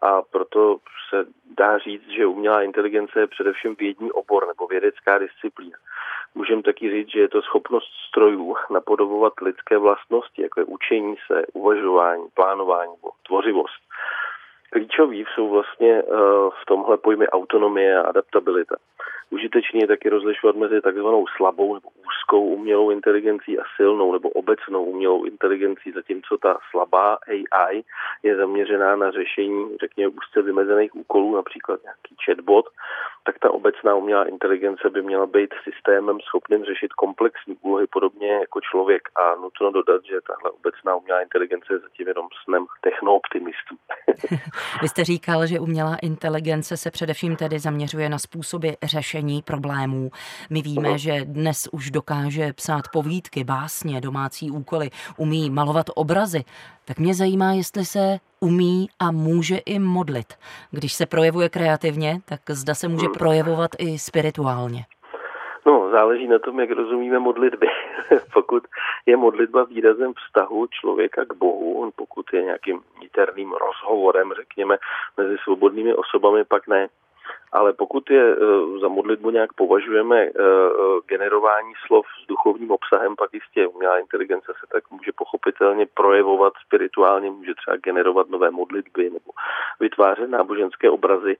A 0.02 0.22
proto 0.22 0.78
se 1.10 1.26
dá 1.58 1.78
říct, 1.78 2.10
že 2.10 2.26
umělá 2.26 2.62
inteligence 2.62 3.20
je 3.20 3.28
především 3.28 3.76
vědní 3.76 4.12
obor 4.12 4.48
nebo 4.48 4.68
vědecká 4.68 5.18
disciplína. 5.18 5.78
Můžeme 6.36 6.64
taky 6.64 6.92
říct, 6.92 7.10
že 7.12 7.20
je 7.20 7.30
to 7.30 7.42
schopnost 7.42 7.88
strojů 8.10 8.56
napodobovat 8.70 9.34
lidské 9.42 9.78
vlastnosti, 9.78 10.42
jako 10.42 10.60
je 10.60 10.64
učení 10.64 11.16
se, 11.28 11.46
uvažování, 11.54 12.28
plánování 12.34 12.92
nebo 12.92 13.10
tvořivost. 13.28 13.83
Klíčový 14.74 15.26
jsou 15.36 15.50
vlastně 15.50 15.92
eh, 15.92 16.04
v 16.62 16.66
tomhle 16.68 16.98
pojmy 16.98 17.28
autonomie 17.28 17.98
a 17.98 18.02
adaptabilita. 18.02 18.76
Užitečný 19.30 19.80
je 19.80 19.88
taky 19.88 20.10
rozlišovat 20.10 20.56
mezi 20.56 20.82
takzvanou 20.82 21.26
slabou 21.38 21.74
nebo 21.74 21.90
úzkou 22.08 22.42
umělou 22.42 22.90
inteligencí 22.92 23.60
a 23.60 23.64
silnou 23.76 24.14
nebo 24.14 24.30
obecnou 24.30 24.84
umělou 24.86 25.24
inteligencí, 25.24 25.92
zatímco 25.92 26.38
ta 26.38 26.58
slabá 26.72 27.18
AI 27.28 27.84
je 28.24 28.36
zaměřená 28.36 28.96
na 28.96 29.12
řešení, 29.12 29.78
řekněme, 29.78 30.14
úzce 30.18 30.42
vymezených 30.42 30.96
úkolů, 30.96 31.36
například 31.36 31.84
nějaký 31.84 32.16
chatbot, 32.26 32.66
tak 33.26 33.40
ta 33.40 33.52
obecná 33.52 33.96
umělá 33.96 34.24
inteligence 34.24 34.90
by 34.90 35.02
měla 35.02 35.26
být 35.26 35.50
systémem 35.64 36.20
schopným 36.20 36.64
řešit 36.64 36.94
komplexní 36.94 37.58
úlohy 37.62 37.88
podobně 37.88 38.34
jako 38.34 38.62
člověk. 38.62 39.02
A 39.16 39.36
nutno 39.36 39.72
dodat, 39.72 40.06
že 40.06 40.22
tahle 40.28 40.52
obecná 40.52 40.96
umělá 40.96 41.22
inteligence 41.22 41.74
je 41.74 41.80
zatím 41.80 42.08
jenom 42.08 42.28
snem 42.44 42.66
technooptimistů. 42.82 43.76
Vy 44.82 44.90
jste 44.90 45.04
říkal, 45.04 45.48
že 45.48 45.60
umělá 45.60 45.96
inteligence 45.96 46.78
se 46.78 46.92
především 46.92 47.36
tedy 47.36 47.60
zaměřuje 47.60 48.10
na 48.10 48.20
způsoby 48.20 48.70
řešení 48.84 49.42
problémů. 49.42 50.12
My 50.50 50.62
víme, 50.62 50.90
uh-huh. 50.90 50.96
že 50.96 51.26
dnes 51.26 51.68
už 51.72 51.92
dokáže 51.92 52.54
psát 52.54 52.88
povídky, 52.94 53.44
básně, 53.44 54.02
domácí 54.02 54.52
úkoly, 54.52 54.90
umí 55.18 55.50
malovat 55.50 55.90
obrazy. 55.96 56.44
Tak 56.86 57.00
mě 57.00 57.16
zajímá, 57.16 57.52
jestli 57.52 57.86
se 57.86 58.20
umí 58.40 58.90
a 59.00 59.12
může 59.12 59.58
i 59.58 59.80
modlit. 59.80 60.34
Když 60.72 60.94
se 60.94 61.06
projevuje 61.06 61.50
kreativně, 61.50 62.22
tak 62.26 62.42
zda 62.50 62.76
se 62.76 62.88
může 62.88 63.08
projevovat 63.18 63.72
i 63.78 64.00
spirituálně. 64.00 64.86
No, 65.66 65.90
záleží 65.92 66.28
na 66.28 66.40
tom, 66.40 66.60
jak 66.60 66.72
rozumíme 66.72 67.20
modlitby. 67.20 67.68
pokud 68.34 68.64
je 69.06 69.18
modlitba 69.18 69.64
výrazem 69.64 70.14
vztahu 70.14 70.68
člověka 70.68 71.26
k 71.26 71.34
Bohu, 71.34 71.92
pokud 71.96 72.26
je 72.34 72.44
nějakým 72.44 72.82
niterným 73.02 73.54
rozhovorem, 73.54 74.34
řekněme, 74.36 74.78
mezi 75.18 75.38
svobodnými 75.44 75.94
osobami, 75.94 76.44
pak 76.44 76.68
ne 76.68 76.88
ale 77.54 77.74
pokud 77.74 78.10
je 78.10 78.32
e, 78.32 78.36
za 78.82 78.88
modlitbu 78.88 79.30
nějak 79.30 79.54
považujeme 79.54 80.22
e, 80.22 80.28
e, 80.28 80.32
generování 81.08 81.74
slov 81.88 82.06
s 82.24 82.28
duchovním 82.28 82.72
obsahem, 82.72 83.16
pak 83.16 83.34
jistě 83.34 83.68
umělá 83.68 83.98
inteligence 83.98 84.52
se 84.60 84.68
tak 84.72 84.92
může 84.92 85.12
pochopitelně 85.16 85.86
projevovat 85.94 86.54
spirituálně, 86.66 87.32
může 87.32 87.54
třeba 87.56 87.78
generovat 87.78 88.30
nové 88.30 88.52
modlitby 88.52 89.10
nebo 89.10 89.32
vytvářet 89.80 90.30
náboženské 90.30 90.90
obrazy, 90.90 91.38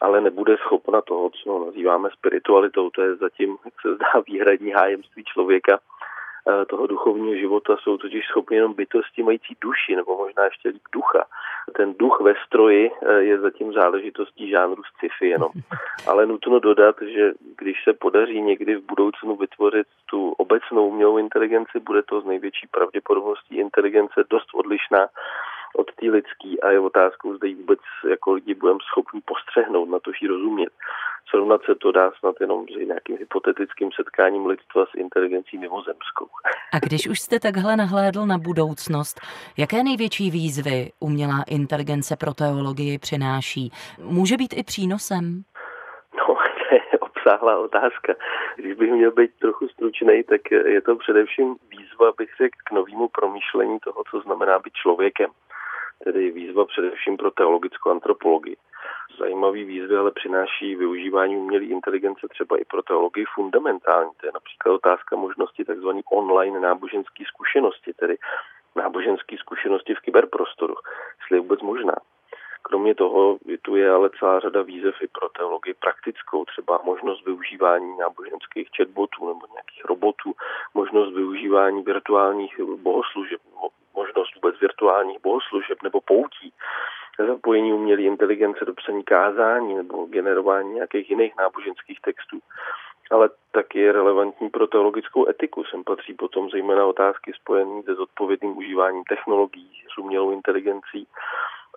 ale 0.00 0.20
nebude 0.20 0.56
schopna 0.56 1.00
toho, 1.00 1.30
co 1.30 1.64
nazýváme 1.64 2.08
spiritualitou, 2.12 2.90
to 2.90 3.02
je 3.02 3.16
zatím, 3.16 3.56
jak 3.64 3.74
se 3.82 3.94
zdá, 3.94 4.22
výhradní 4.26 4.70
hájemství 4.70 5.24
člověka, 5.24 5.78
Eh, 5.78 5.95
toho 6.68 6.86
duchovního 6.86 7.36
života 7.36 7.76
jsou 7.76 7.96
totiž 7.98 8.26
schopni 8.26 8.56
jenom 8.56 8.74
bytosti 8.74 9.22
mající 9.22 9.56
duši, 9.60 9.96
nebo 9.96 10.16
možná 10.16 10.44
ještě 10.44 10.68
líp 10.68 10.82
ducha. 10.92 11.24
Ten 11.76 11.94
duch 11.98 12.20
ve 12.20 12.34
stroji 12.46 12.90
eh, 12.90 13.12
je 13.12 13.40
zatím 13.40 13.72
záležitostí 13.72 14.50
žánru 14.50 14.82
sci-fi 14.82 15.28
jenom. 15.28 15.48
Ale 16.06 16.26
nutno 16.26 16.58
dodat, 16.58 16.96
že 17.02 17.32
když 17.58 17.84
se 17.84 17.92
podaří 17.92 18.42
někdy 18.42 18.76
v 18.76 18.86
budoucnu 18.86 19.36
vytvořit 19.36 19.86
tu 20.10 20.32
obecnou 20.32 20.88
umělou 20.88 21.18
inteligenci, 21.18 21.80
bude 21.80 22.02
to 22.02 22.20
z 22.20 22.24
největší 22.24 22.66
pravděpodobností 22.66 23.56
inteligence 23.56 24.24
dost 24.30 24.48
odlišná 24.54 25.08
od 25.76 25.94
té 25.94 26.06
lidský 26.06 26.60
a 26.62 26.70
je 26.70 26.80
otázkou, 26.80 27.36
zda 27.36 27.48
ji 27.48 27.54
vůbec 27.54 27.80
jako 28.08 28.32
lidi 28.32 28.54
budeme 28.54 28.78
schopni 28.90 29.20
postřehnout, 29.24 29.88
na 29.88 29.98
to 29.98 30.10
ji 30.20 30.28
rozumět. 30.28 30.72
Srovnat 31.36 31.60
se 31.64 31.74
to 31.74 31.92
dá 31.92 32.10
snad 32.18 32.36
jenom 32.40 32.66
s 32.68 32.86
nějakým 32.86 33.16
hypotetickým 33.18 33.92
setkáním 33.92 34.46
lidstva 34.46 34.86
s 34.86 34.94
inteligencí 34.94 35.58
mimozemskou. 35.58 36.26
A 36.72 36.78
když 36.78 37.08
už 37.08 37.20
jste 37.20 37.40
takhle 37.40 37.76
nahlédl 37.76 38.26
na 38.26 38.38
budoucnost, 38.38 39.20
jaké 39.58 39.82
největší 39.82 40.30
výzvy 40.30 40.90
umělá 41.00 41.44
inteligence 41.48 42.16
pro 42.16 42.34
teologii 42.34 42.98
přináší? 42.98 43.72
Může 44.00 44.36
být 44.36 44.54
i 44.56 44.62
přínosem? 44.62 45.42
No, 46.18 46.26
to 46.68 46.74
je 46.74 46.98
obsáhlá 46.98 47.58
otázka. 47.58 48.14
Když 48.56 48.74
bych 48.74 48.90
měl 48.92 49.10
být 49.10 49.30
trochu 49.38 49.68
stručný, 49.68 50.24
tak 50.24 50.40
je 50.50 50.80
to 50.80 50.96
především 50.96 51.56
výzva, 51.70 52.12
bych 52.18 52.30
řekl, 52.40 52.56
k 52.64 52.70
novému 52.70 53.08
promýšlení 53.08 53.78
toho, 53.84 54.02
co 54.10 54.20
znamená 54.20 54.58
být 54.58 54.74
člověkem 54.82 55.30
tedy 56.04 56.30
výzva 56.30 56.64
především 56.64 57.16
pro 57.16 57.30
teologickou 57.30 57.90
antropologii. 57.90 58.56
Zajímavý 59.18 59.64
výzvy 59.64 59.96
ale 59.96 60.10
přináší 60.10 60.76
využívání 60.76 61.36
umělé 61.36 61.64
inteligence 61.64 62.28
třeba 62.28 62.56
i 62.56 62.64
pro 62.64 62.82
teologii 62.82 63.24
fundamentální. 63.34 64.10
To 64.16 64.26
je 64.26 64.32
například 64.34 64.74
otázka 64.74 65.16
možnosti 65.16 65.64
tzv. 65.64 65.88
online 66.10 66.60
náboženské 66.60 67.24
zkušenosti, 67.28 67.92
tedy 67.92 68.16
náboženské 68.76 69.36
zkušenosti 69.36 69.94
v 69.94 70.00
kyberprostoru, 70.00 70.74
jestli 71.20 71.36
je 71.36 71.40
vůbec 71.40 71.60
možná. 71.60 71.94
Kromě 72.62 72.94
toho 72.94 73.38
tu 73.62 73.76
je 73.76 73.90
ale 73.90 74.10
celá 74.18 74.40
řada 74.40 74.62
výzev 74.62 74.94
i 75.02 75.08
pro 75.08 75.28
teologii 75.28 75.74
praktickou, 75.74 76.44
třeba 76.44 76.80
možnost 76.84 77.24
využívání 77.24 77.96
náboženských 77.98 78.68
chatbotů 78.76 79.28
nebo 79.28 79.46
nějakých 79.52 79.84
robotů, 79.84 80.32
možnost 80.74 81.14
využívání 81.14 81.82
virtuálních 81.82 82.60
bohoslužeb, 82.60 83.40
možnost 83.94 84.34
vůbec 84.34 84.60
virtuálních 84.60 85.22
bohoslužeb 85.22 85.82
nebo 85.82 86.00
poutí, 86.00 86.52
zapojení 87.24 87.72
umělé 87.72 88.02
inteligence 88.02 88.64
do 88.64 88.74
psaní 88.74 89.02
kázání 89.02 89.74
nebo 89.74 90.06
generování 90.06 90.74
nějakých 90.74 91.10
jiných 91.10 91.32
náboženských 91.38 92.00
textů. 92.00 92.38
Ale 93.10 93.30
taky 93.52 93.78
je 93.78 93.92
relevantní 93.92 94.50
pro 94.50 94.66
teologickou 94.66 95.28
etiku. 95.28 95.64
Sem 95.64 95.84
patří 95.84 96.14
potom 96.14 96.50
zejména 96.50 96.86
otázky 96.86 97.32
spojené 97.32 97.82
se 97.82 97.94
zodpovědným 97.94 98.58
užíváním 98.58 99.04
technologií, 99.04 99.70
s 99.94 99.98
umělou 99.98 100.30
inteligencí 100.30 101.06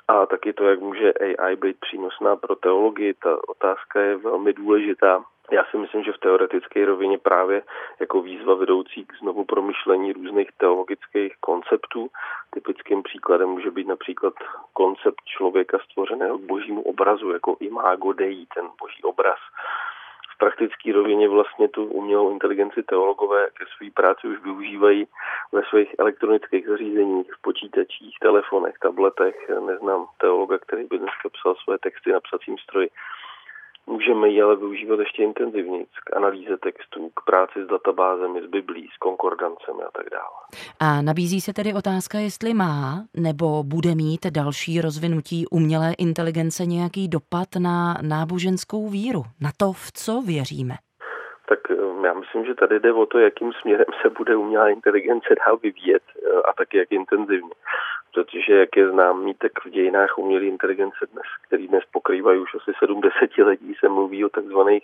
a 0.08 0.26
taky 0.26 0.54
to, 0.54 0.64
jak 0.66 0.80
může 0.80 1.14
AI 1.14 1.56
být 1.56 1.80
přínosná 1.80 2.36
pro 2.36 2.56
teologii. 2.56 3.14
Ta 3.14 3.50
otázka 3.50 4.02
je 4.02 4.18
velmi 4.18 4.54
důležitá. 4.54 5.24
Já 5.52 5.66
si 5.72 5.78
myslím, 5.78 6.04
že 6.04 6.12
v 6.12 6.18
teoretické 6.18 6.86
rovině 6.86 7.18
právě 7.18 7.62
jako 8.00 8.22
výzva 8.22 8.56
vedoucí 8.56 9.06
k 9.06 9.14
znovu 9.20 9.46
promyšlení 9.46 10.14
různých 10.14 10.50
teologických 10.58 11.34
konceptů. 11.40 12.10
Typickým 12.54 13.04
příkladem 13.04 13.50
může 13.50 13.72
být 13.72 13.88
například 13.88 14.34
koncept 14.74 15.22
člověka 15.26 15.80
stvořeného 15.80 16.38
k 16.38 16.42
božímu 16.42 16.82
obrazu, 16.82 17.32
jako 17.32 17.58
imago 17.60 18.14
dei, 18.14 18.46
ten 18.56 18.70
boží 18.82 19.04
obraz 19.04 19.40
praktické 20.40 20.94
rovině 20.94 21.30
vlastně 21.30 21.68
tu 21.68 21.86
umělou 21.86 22.32
inteligenci 22.32 22.84
teologové 22.84 23.48
ke 23.54 23.66
své 23.78 23.92
práci 23.92 24.28
už 24.28 24.40
využívají 24.40 25.08
ve 25.52 25.62
svých 25.70 25.96
elektronických 26.00 26.68
zařízeních, 26.68 27.34
v 27.34 27.42
počítačích, 27.42 28.16
telefonech, 28.22 28.76
tabletech. 28.82 29.50
Neznám 29.68 30.08
teologa, 30.18 30.58
který 30.58 30.84
by 30.84 30.98
dneska 30.98 31.30
psal 31.30 31.56
své 31.56 31.78
texty 31.78 32.12
na 32.12 32.20
psacím 32.20 32.58
stroji. 32.58 32.90
Můžeme 33.90 34.30
ji 34.30 34.42
ale 34.42 34.56
využívat 34.56 35.00
ještě 35.00 35.24
intenzivněji 35.24 35.86
k 35.86 36.18
analýze 36.18 36.58
textů, 36.58 37.10
k 37.16 37.26
práci 37.26 37.60
s 37.66 37.68
databázemi, 37.68 38.42
s 38.42 38.50
biblí, 38.50 38.88
s 38.96 38.98
konkordancemi 38.98 39.84
a 39.88 39.92
tak 39.98 40.06
dále. 40.12 40.40
A 40.80 41.02
nabízí 41.02 41.42
se 41.42 41.54
tedy 41.54 41.74
otázka, 41.74 42.20
jestli 42.20 42.54
má 42.54 43.04
nebo 43.18 43.64
bude 43.64 43.96
mít 43.96 44.26
další 44.26 44.82
rozvinutí 44.82 45.48
umělé 45.48 45.94
inteligence 45.98 46.66
nějaký 46.66 47.08
dopad 47.08 47.48
na 47.60 47.98
náboženskou 48.02 48.90
víru, 48.90 49.24
na 49.42 49.50
to, 49.58 49.74
v 49.74 49.92
co 49.94 50.22
věříme. 50.22 50.76
Já 52.04 52.14
myslím, 52.14 52.46
že 52.46 52.56
tady 52.56 52.80
jde 52.80 52.94
o 52.94 53.06
to, 53.06 53.20
jakým 53.20 53.54
směrem 53.54 53.86
se 54.02 54.10
bude 54.10 54.36
umělá 54.36 54.70
inteligence 54.70 55.36
dál 55.46 55.58
vyvíjet 55.58 56.04
eh, 56.16 56.42
a 56.50 56.54
tak 56.54 56.74
jak 56.74 56.92
intenzivně. 56.92 57.54
Protože 58.14 58.54
jak 58.54 58.78
je 58.78 58.92
známý, 58.92 59.34
tak 59.34 59.52
v 59.66 59.70
dějinách 59.70 60.18
umělé 60.18 60.46
inteligence 60.46 61.06
dnes, 61.14 61.26
který 61.48 61.68
dnes 61.68 61.84
pokrývají 61.92 62.40
už 62.40 62.56
asi 62.56 62.72
70 62.80 63.14
lidí, 63.38 63.76
se 63.80 63.90
mluví 63.90 64.26
o 64.26 64.30
takzvaných 64.30 64.84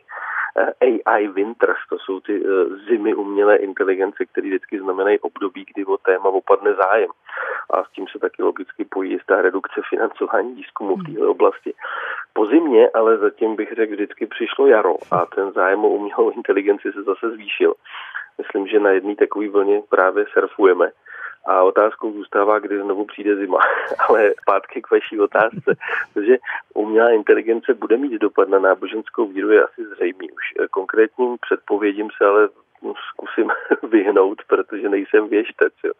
AI 0.58 1.28
winters, 1.28 1.78
to 1.90 1.98
jsou 2.00 2.20
ty 2.20 2.44
eh, 2.46 2.66
zimy 2.90 3.16
umělé 3.16 3.56
inteligence, 3.56 4.26
které 4.26 4.48
vždycky 4.48 4.80
znamenají 4.80 5.20
období, 5.20 5.66
kdy 5.74 5.86
o 5.86 5.98
téma 5.98 6.30
opadne 6.30 6.74
zájem. 6.74 7.10
A 7.70 7.84
s 7.84 7.92
tím 7.92 8.06
se 8.12 8.20
taky 8.20 8.44
logicky 8.44 8.86
pojí 8.86 9.12
jistá 9.12 9.42
redukce 9.42 9.82
financování 9.90 10.56
výzkumu 10.56 10.96
v 10.96 11.04
této 11.04 11.32
oblasti. 11.32 11.74
Po 12.34 12.46
zimě 12.46 12.90
ale 12.94 13.18
zatím 13.18 13.56
bych 13.56 13.74
řekl, 13.74 13.94
vždycky 13.94 14.26
přišlo 14.26 14.68
jaro 14.68 14.96
a 15.12 15.26
ten 15.26 15.52
zájem 15.52 15.86
o 15.86 15.90
umělou 15.90 16.32
inteligenci 16.32 16.92
se 16.92 17.04
zase 17.04 17.30
zvýšil. 17.30 17.74
Myslím, 18.38 18.68
že 18.68 18.80
na 18.80 18.90
jedné 18.90 19.16
takové 19.16 19.50
vlně 19.50 19.82
právě 19.90 20.26
surfujeme. 20.34 20.92
A 21.46 21.64
otázkou 21.64 22.14
zůstává, 22.14 22.60
kdy 22.60 22.82
znovu 22.82 23.06
přijde 23.06 23.36
zima. 23.36 23.60
Ale 24.10 24.34
zpátky 24.42 24.82
k 24.82 24.92
vaší 24.92 25.20
otázce. 25.20 25.76
Takže 26.14 26.38
umělá 26.74 27.10
inteligence 27.10 27.74
bude 27.74 27.98
mít 27.98 28.22
dopad 28.22 28.50
na 28.50 28.60
náboženskou 28.60 29.28
víru, 29.28 29.52
je 29.52 29.64
asi 29.64 29.86
zřejmý. 29.86 30.32
Už 30.32 30.68
konkrétním 30.72 31.38
předpovědím 31.42 32.08
se 32.18 32.26
ale 32.26 32.50
zkusím 32.94 33.52
vyhnout, 33.90 34.42
protože 34.48 34.90
nejsem 34.90 35.28
věštec. 35.28 35.74
Jo. 35.84 35.92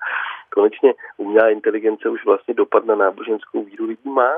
Konečně 0.50 0.94
umělá 1.18 1.50
inteligence 1.50 2.10
už 2.10 2.26
vlastně 2.26 2.54
dopad 2.54 2.86
na 2.86 2.96
náboženskou 2.96 3.64
víru 3.64 3.86
lidí 3.86 4.10
má. 4.10 4.32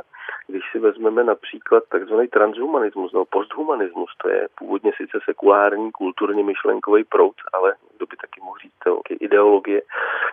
Když 0.48 0.63
si 0.72 0.80
vezmeme 0.80 1.24
například 1.24 1.84
takzvaný 1.89 2.27
transhumanismus 2.27 3.13
nebo 3.13 3.25
posthumanismus, 3.25 4.10
to 4.22 4.30
je 4.30 4.48
původně 4.58 4.92
sice 4.98 5.20
sekulární, 5.25 5.92
kulturně 5.92 6.44
myšlenkový 6.44 7.04
proud, 7.04 7.36
ale 7.54 7.75
kdo 7.98 8.06
by 8.06 8.16
taky 8.18 8.42
mohl 8.42 8.58
říct 8.58 8.77
ideologie, 9.20 9.82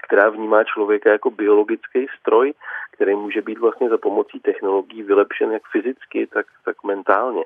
která 0.02 0.30
vnímá 0.30 0.64
člověka 0.64 1.10
jako 1.10 1.30
biologický 1.30 2.06
stroj, 2.20 2.54
který 2.90 3.14
může 3.14 3.42
být 3.42 3.58
vlastně 3.58 3.88
za 3.88 3.98
pomocí 3.98 4.40
technologií 4.40 5.02
vylepšen 5.02 5.52
jak 5.52 5.62
fyzicky, 5.72 6.26
tak, 6.26 6.46
tak 6.64 6.76
mentálně 6.84 7.44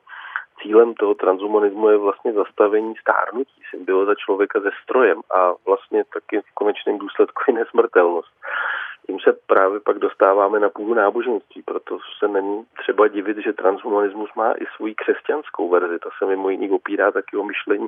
cílem 0.62 0.94
toho 0.94 1.14
transhumanismu 1.14 1.88
je 1.88 1.96
vlastně 1.96 2.32
zastavení 2.32 2.94
stárnutí, 3.00 3.62
symbioza 3.70 4.14
člověka 4.14 4.60
se 4.60 4.70
strojem 4.82 5.20
a 5.34 5.52
vlastně 5.66 6.04
taky 6.14 6.40
v 6.40 6.54
konečném 6.54 6.98
důsledku 6.98 7.42
i 7.48 7.52
nesmrtelnost. 7.52 8.32
Tím 9.10 9.20
se 9.20 9.32
právě 9.46 9.80
pak 9.80 9.98
dostáváme 9.98 10.60
na 10.60 10.70
půdu 10.70 10.94
náboženství, 10.94 11.62
proto 11.62 11.98
se 12.18 12.28
není 12.28 12.64
třeba 12.78 13.08
divit, 13.08 13.36
že 13.38 13.52
transhumanismus 13.52 14.30
má 14.36 14.52
i 14.52 14.66
svoji 14.76 14.94
křesťanskou 14.94 15.68
verzi. 15.68 15.98
Ta 15.98 16.10
se 16.18 16.26
mimo 16.26 16.50
jiný 16.50 16.70
opírá 16.70 17.12
taky 17.12 17.36
o 17.36 17.44
myšlení 17.44 17.86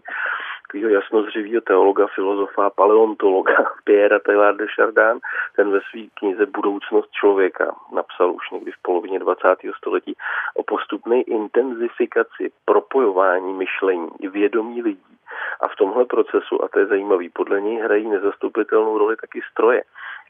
takového 0.67 0.91
jasnozřivého 0.91 1.61
teologa, 1.61 2.07
filozofa, 2.15 2.71
paleontologa 2.71 3.55
Pierre 3.85 4.21
Taylor 4.21 4.57
de 4.57 4.67
Chardin. 4.67 5.21
Ten 5.57 5.71
ve 5.71 5.81
své 5.91 6.03
knize 6.15 6.47
Budoucnost 6.47 7.11
člověka 7.13 7.75
napsal 7.95 8.33
už 8.33 8.51
někdy 8.51 8.71
v 8.73 8.83
polovině 8.83 9.19
20. 9.19 9.45
století 9.77 10.15
o 10.57 10.63
postupné 10.63 11.23
intenzifikaci 11.23 12.53
propojování 12.65 13.53
myšlení 13.55 14.09
vědomí 14.33 14.83
lidí. 14.83 15.20
A 15.61 15.69
v 15.69 15.77
tomhle 15.77 16.05
procesu, 16.05 16.65
a 16.65 16.69
to 16.69 16.79
je 16.79 16.87
zajímavý, 16.87 17.29
podle 17.29 17.61
něj 17.61 17.81
hrají 17.81 18.09
nezastupitelnou 18.09 18.99
roli 18.99 19.17
taky 19.17 19.41
stroje 19.51 19.83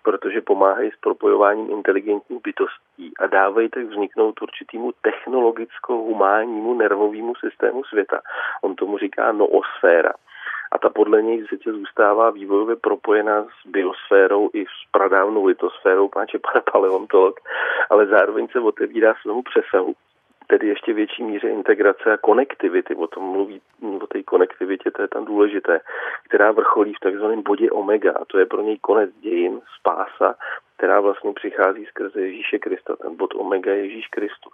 protože 0.03 0.41
pomáhají 0.41 0.91
s 0.91 1.01
propojováním 1.01 1.71
inteligentních 1.71 2.43
bytostí 2.43 3.13
a 3.21 3.27
dávají 3.27 3.69
tak 3.69 3.85
vzniknout 3.85 4.43
určitýmu 4.43 4.93
technologicko-humánnímu 5.03 6.75
nervovému 6.75 7.35
systému 7.35 7.85
světa. 7.85 8.21
On 8.63 8.75
tomu 8.75 8.99
říká 8.99 9.33
noosféra. 9.33 10.13
A 10.73 10.79
ta 10.79 10.91
podle 10.91 11.23
něj 11.23 11.47
sice 11.49 11.73
zůstává 11.73 12.31
vývojově 12.31 12.77
propojená 12.77 13.45
s 13.45 13.67
biosférou 13.67 14.51
i 14.53 14.65
s 14.65 14.91
pradávnou 14.93 15.45
litosférou, 15.45 16.09
páče 16.09 16.39
paleontolog, 16.73 17.41
ale 17.91 18.07
zároveň 18.07 18.49
se 18.49 18.61
otevírá 18.61 19.15
svému 19.23 19.43
přesahu 19.43 19.95
tedy 20.51 20.67
ještě 20.69 20.93
větší 20.93 21.23
míře 21.23 21.49
integrace 21.49 22.13
a 22.13 22.17
konektivity, 22.17 22.95
o 22.95 23.07
tom 23.07 23.25
mluví, 23.25 23.61
o 24.03 24.07
té 24.07 24.23
konektivitě, 24.23 24.91
to 24.91 25.03
je 25.03 25.09
tam 25.09 25.25
důležité, 25.25 25.81
která 26.25 26.53
vrcholí 26.53 26.95
v 26.95 27.01
takzvaném 27.01 27.43
bodě 27.43 27.71
omega 27.71 28.13
a 28.13 28.25
to 28.25 28.39
je 28.39 28.47
pro 28.47 28.63
něj 28.63 28.79
konec 28.79 29.11
dějin, 29.21 29.61
spása, 29.79 30.35
která 30.77 31.01
vlastně 31.01 31.33
přichází 31.33 31.87
skrze 31.87 32.21
Ježíše 32.21 32.59
Krista. 32.59 32.97
Ten 32.97 33.17
bod 33.17 33.35
omega 33.35 33.73
je 33.73 33.85
Ježíš 33.85 34.07
Kristus. 34.09 34.53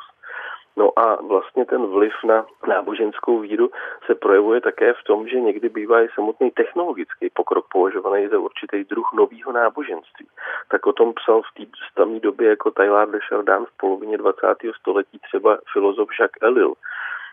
No 0.76 0.98
a 0.98 1.22
vlastně 1.22 1.64
ten 1.64 1.86
vliv 1.86 2.12
na 2.24 2.46
náboženskou 2.68 3.40
víru 3.40 3.70
se 4.06 4.14
projevuje 4.14 4.60
také 4.60 4.92
v 4.92 5.02
tom, 5.06 5.28
že 5.28 5.40
někdy 5.40 5.68
bývá 5.68 6.02
i 6.02 6.08
samotný 6.14 6.50
technologický 6.50 7.30
pokrok 7.30 7.66
považovaný 7.72 8.28
za 8.28 8.38
určitý 8.38 8.84
druh 8.84 9.12
nového 9.12 9.52
náboženství. 9.52 10.26
Tak 10.68 10.86
o 10.86 10.92
tom 10.92 11.14
psal 11.14 11.42
v 11.42 11.54
té 11.56 11.70
samé 11.98 12.20
době 12.20 12.48
jako 12.48 12.70
Taylor 12.70 13.10
de 13.10 13.18
Chardin 13.20 13.66
v 13.66 13.76
polovině 13.76 14.18
20. 14.18 14.38
století 14.80 15.18
třeba 15.18 15.58
filozof 15.72 16.08
Jacques 16.20 16.42
Ellul. 16.42 16.74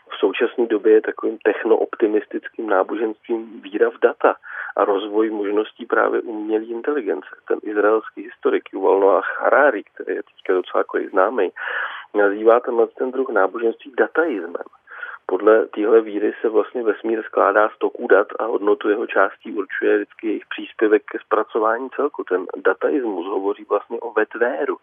V 0.10 0.16
současné 0.16 0.66
době 0.66 0.94
je 0.94 1.02
takovým 1.02 1.38
technooptimistickým 1.38 2.70
náboženstvím 2.70 3.62
víra 3.62 3.90
v 3.90 4.00
data 4.00 4.36
a 4.76 4.86
rozvoj 4.86 5.30
možností 5.30 5.86
právě 5.86 6.22
umělé 6.22 6.66
inteligence. 6.66 7.28
Ten 7.48 7.60
izraelský 7.64 8.24
historik 8.24 8.74
Yuval 8.74 9.00
Noah 9.00 9.42
Harari, 9.42 9.84
který 9.84 10.16
je 10.16 10.24
teďka 10.24 10.54
docela 10.54 10.80
jako 10.80 10.98
známý, 11.12 11.52
nazývá 12.14 12.60
tenhle 12.60 12.88
ten 12.88 13.12
druh 13.12 13.30
náboženství 13.30 13.94
dataismem. 13.98 14.68
Podle 15.26 15.66
téhle 15.66 16.02
víry 16.02 16.34
se 16.42 16.50
vlastně 16.50 16.84
vesmír 16.84 17.24
skládá 17.24 17.70
z 17.70 17.78
toků 17.78 18.08
dat 18.08 18.28
a 18.40 18.46
hodnotu 18.46 18.90
jeho 18.90 19.08
částí 19.08 19.54
určuje 19.54 19.96
vždycky 19.98 20.28
jejich 20.28 20.46
příspěvek 20.50 21.04
ke 21.06 21.20
zpracování 21.20 21.90
celku. 21.90 22.24
Ten 22.24 22.46
dataismus 22.58 23.26
hovoří 23.26 23.66
vlastně 23.70 24.00
o 24.00 24.12
vetvéru. 24.12 24.78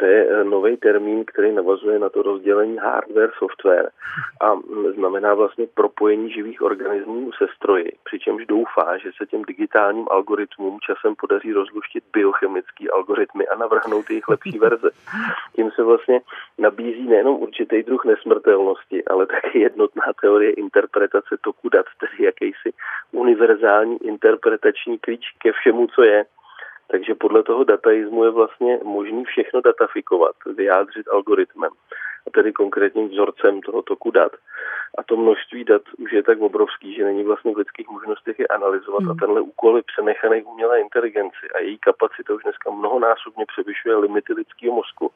To 0.00 0.06
je 0.06 0.26
eh, 0.30 0.44
nový 0.44 0.76
termín, 0.76 1.24
který 1.24 1.52
navazuje 1.52 1.98
na 1.98 2.08
to 2.08 2.22
rozdělení 2.22 2.78
hardware-software 2.78 3.88
a 4.40 4.54
mm, 4.54 4.92
znamená 4.94 5.34
vlastně 5.34 5.66
propojení 5.74 6.32
živých 6.32 6.62
organismů 6.62 7.30
se 7.32 7.46
stroji, 7.56 7.92
přičemž 8.04 8.46
doufá, 8.46 8.98
že 8.98 9.10
se 9.18 9.26
těm 9.26 9.42
digitálním 9.42 10.06
algoritmům 10.10 10.78
časem 10.80 11.14
podaří 11.14 11.52
rozluštit 11.52 12.04
biochemické 12.12 12.88
algoritmy 12.88 13.46
a 13.48 13.56
navrhnout 13.56 14.10
jejich 14.10 14.28
lepší 14.28 14.58
verze. 14.58 14.90
Tím 15.56 15.70
se 15.70 15.82
vlastně 15.82 16.20
nabízí 16.58 17.08
nejenom 17.08 17.42
určitý 17.42 17.82
druh 17.82 18.04
nesmrtelnosti, 18.04 19.04
ale 19.04 19.26
také 19.26 19.58
jednotná 19.58 20.04
teorie 20.20 20.52
interpretace 20.52 21.36
toku 21.44 21.68
dat, 21.68 21.86
tedy 22.00 22.24
jakýsi 22.24 22.72
univerzální 23.12 24.06
interpretační 24.06 24.98
klíč 24.98 25.24
ke 25.38 25.52
všemu, 25.52 25.86
co 25.86 26.02
je. 26.02 26.24
Takže 26.90 27.14
podle 27.14 27.42
toho 27.42 27.64
dataismu 27.64 28.24
je 28.24 28.30
vlastně 28.30 28.78
možný 28.84 29.24
všechno 29.24 29.60
datafikovat, 29.60 30.34
vyjádřit 30.46 31.08
algoritmem, 31.08 31.70
a 32.26 32.30
tedy 32.30 32.52
konkrétním 32.52 33.08
vzorcem 33.08 33.60
toho 33.60 33.82
toku 33.82 34.10
dat. 34.10 34.32
A 34.98 35.02
to 35.02 35.16
množství 35.16 35.64
dat 35.64 35.82
už 35.98 36.12
je 36.12 36.22
tak 36.22 36.40
obrovský, 36.40 36.94
že 36.94 37.04
není 37.04 37.24
vlastně 37.24 37.54
v 37.54 37.56
lidských 37.56 37.88
možnostech 37.88 38.38
je 38.38 38.46
analyzovat 38.46 39.02
mm. 39.02 39.10
a 39.10 39.14
tenhle 39.14 39.40
úkol 39.40 39.76
je 39.76 39.82
přenechaný 39.82 40.42
umělé 40.42 40.80
inteligenci 40.80 41.44
a 41.54 41.58
její 41.58 41.78
kapacita 41.78 42.34
už 42.34 42.42
dneska 42.42 42.70
mnohonásobně 42.70 43.44
převyšuje 43.46 43.96
limity 43.96 44.32
lidského 44.32 44.74
mozku 44.74 45.10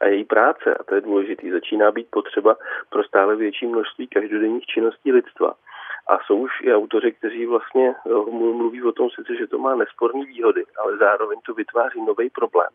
a 0.00 0.06
její 0.06 0.24
práce, 0.24 0.74
a 0.74 0.82
to 0.84 0.94
je 0.94 1.00
důležitý, 1.00 1.50
začíná 1.50 1.90
být 1.90 2.06
potřeba 2.10 2.56
pro 2.90 3.04
stále 3.04 3.36
větší 3.36 3.66
množství 3.66 4.08
každodenních 4.08 4.66
činností 4.66 5.12
lidstva 5.12 5.54
A 6.10 6.18
jsou 6.26 6.36
už 6.36 6.50
i 6.62 6.74
autoři, 6.74 7.12
kteří 7.12 7.46
vlastně 7.46 7.88
eh, 7.88 8.30
mluví 8.60 8.82
o 8.82 8.92
tom 8.92 9.08
sice, 9.10 9.36
že 9.36 9.46
to 9.46 9.58
má 9.58 9.74
nesporné 9.74 10.24
výhody, 10.24 10.64
ale 10.82 10.96
zároveň 10.96 11.38
to 11.46 11.54
vytváří 11.54 12.00
nový 12.04 12.30
problém. 12.30 12.70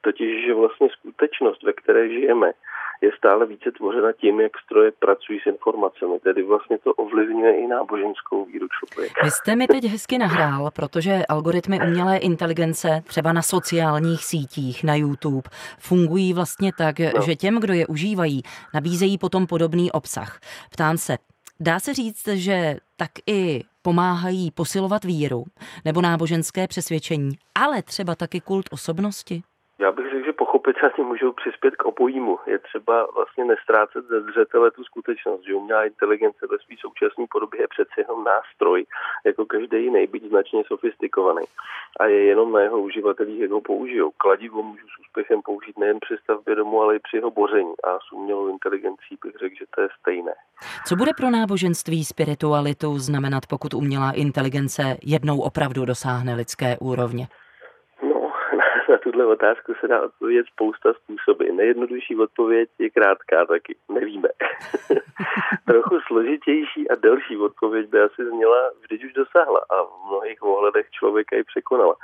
Totiž, 0.00 0.46
že 0.46 0.54
vlastně 0.54 0.88
skutečnost, 0.98 1.62
ve 1.62 1.72
které 1.72 2.08
žijeme, 2.08 2.52
je 3.00 3.10
stále 3.18 3.46
více 3.46 3.70
tvořena 3.72 4.12
tím, 4.12 4.40
jak 4.40 4.52
stroje 4.64 4.92
pracují 4.98 5.40
s 5.40 5.46
informacemi. 5.46 6.20
Tedy 6.20 6.42
vlastně 6.42 6.78
to 6.78 6.92
ovlivňuje 6.92 7.56
i 7.56 7.66
náboženskou 7.66 8.44
víru 8.44 8.66
člověka. 8.68 9.20
Vy 9.24 9.30
jste 9.30 9.56
mi 9.56 9.66
teď 9.66 9.84
hezky 9.84 10.18
nahrál, 10.18 10.70
protože 10.70 11.22
algoritmy 11.28 11.78
umělé 11.86 12.16
inteligence 12.16 13.02
třeba 13.06 13.32
na 13.32 13.42
sociálních 13.42 14.24
sítích, 14.24 14.84
na 14.84 14.94
YouTube, 14.94 15.50
fungují 15.78 16.34
vlastně 16.34 16.72
tak, 16.78 16.98
no. 16.98 17.22
že 17.26 17.36
těm, 17.36 17.60
kdo 17.60 17.72
je 17.72 17.86
užívají, 17.86 18.42
nabízejí 18.74 19.18
potom 19.18 19.46
podobný 19.46 19.92
obsah. 19.92 20.40
Ptám 20.72 20.96
se, 20.98 21.16
dá 21.60 21.80
se 21.80 21.94
říct, 21.94 22.28
že 22.28 22.76
tak 22.96 23.10
i 23.26 23.60
pomáhají 23.82 24.50
posilovat 24.50 25.04
víru 25.04 25.44
nebo 25.84 26.00
náboženské 26.00 26.68
přesvědčení, 26.68 27.30
ale 27.54 27.82
třeba 27.82 28.14
taky 28.14 28.40
kult 28.40 28.66
osobnosti? 28.70 29.42
Já 29.78 29.92
bych 29.92 30.04
řekl, 30.10 30.24
pochopitelně 30.42 31.02
můžou 31.10 31.32
přispět 31.32 31.76
k 31.76 31.84
obojímu. 31.84 32.38
Je 32.46 32.58
třeba 32.58 33.06
vlastně 33.16 33.44
nestrácet 33.44 34.04
ze 34.08 34.20
zřetele 34.20 34.70
tu 34.70 34.84
skutečnost, 34.84 35.42
že 35.46 35.54
umělá 35.54 35.84
inteligence 35.84 36.42
ve 36.50 36.58
své 36.58 36.74
současné 36.80 37.24
podobě 37.30 37.60
je 37.60 37.68
přece 37.74 37.94
jenom 38.02 38.24
nástroj, 38.24 38.86
jako 39.26 39.42
každý 39.46 39.76
jiný, 39.84 40.06
být 40.06 40.24
značně 40.28 40.62
sofistikovaný. 40.66 41.44
A 42.00 42.04
je 42.04 42.20
jenom 42.24 42.52
na 42.52 42.60
jeho 42.60 42.78
uživatelích, 42.80 43.40
jak 43.40 43.50
ho 43.50 43.60
použijou. 43.60 44.10
Kladivo 44.16 44.62
můžu 44.62 44.86
s 44.88 45.00
úspěchem 45.04 45.42
použít 45.42 45.78
nejen 45.78 45.98
při 46.00 46.14
stavbě 46.22 46.54
domu, 46.54 46.82
ale 46.82 46.96
i 46.96 46.98
při 46.98 47.16
jeho 47.16 47.30
boření. 47.30 47.74
A 47.84 47.90
s 48.04 48.12
umělou 48.12 48.48
inteligencí 48.48 49.12
bych 49.24 49.34
řekl, 49.42 49.54
že 49.58 49.64
to 49.74 49.80
je 49.80 49.88
stejné. 50.00 50.34
Co 50.86 50.96
bude 50.96 51.12
pro 51.16 51.30
náboženství 51.30 52.04
spiritualitu 52.04 52.98
znamenat, 52.98 53.46
pokud 53.46 53.74
umělá 53.74 54.12
inteligence 54.12 54.82
jednou 55.02 55.40
opravdu 55.40 55.84
dosáhne 55.84 56.34
lidské 56.34 56.78
úrovně? 56.78 57.26
Na 58.90 58.98
tuhle 58.98 59.26
otázku 59.26 59.74
se 59.80 59.88
dá 59.88 60.02
odpovědět 60.02 60.46
spousta 60.46 60.92
způsoby. 60.92 61.44
Nejjednodušší 61.52 62.16
odpověď 62.16 62.68
je 62.78 62.90
krátká 62.90 63.46
taky. 63.46 63.76
Nevíme. 63.88 64.28
Trochu 65.66 66.00
složitější 66.06 66.90
a 66.90 66.94
delší 66.94 67.36
odpověď 67.36 67.88
by 67.88 68.00
asi 68.00 68.24
zněla, 68.24 68.70
vždyť 68.80 69.04
už 69.04 69.12
dosáhla 69.12 69.60
a 69.70 69.82
v 69.82 70.06
mnohých 70.08 70.42
ohledech 70.42 70.90
člověka 70.90 71.36
ji 71.36 71.44
překonala. 71.44 71.94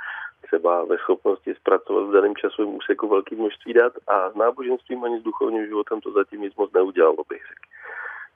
Třeba 0.41 0.85
ve 0.85 0.97
schopnosti 0.97 1.55
zpracovat 1.55 2.03
v 2.03 2.11
daném 2.11 2.35
časovém 2.35 2.75
úseku 2.75 3.07
velké 3.07 3.35
množství 3.35 3.73
dat 3.73 3.93
a 4.07 4.29
s 4.31 4.35
náboženstvím 4.35 5.03
ani 5.03 5.19
s 5.19 5.23
duchovním 5.23 5.65
životem 5.65 6.01
to 6.01 6.11
zatím 6.11 6.41
nic 6.41 6.55
moc 6.55 6.71
neudělalo, 6.71 7.23
bych 7.29 7.41
řekl. 7.47 7.67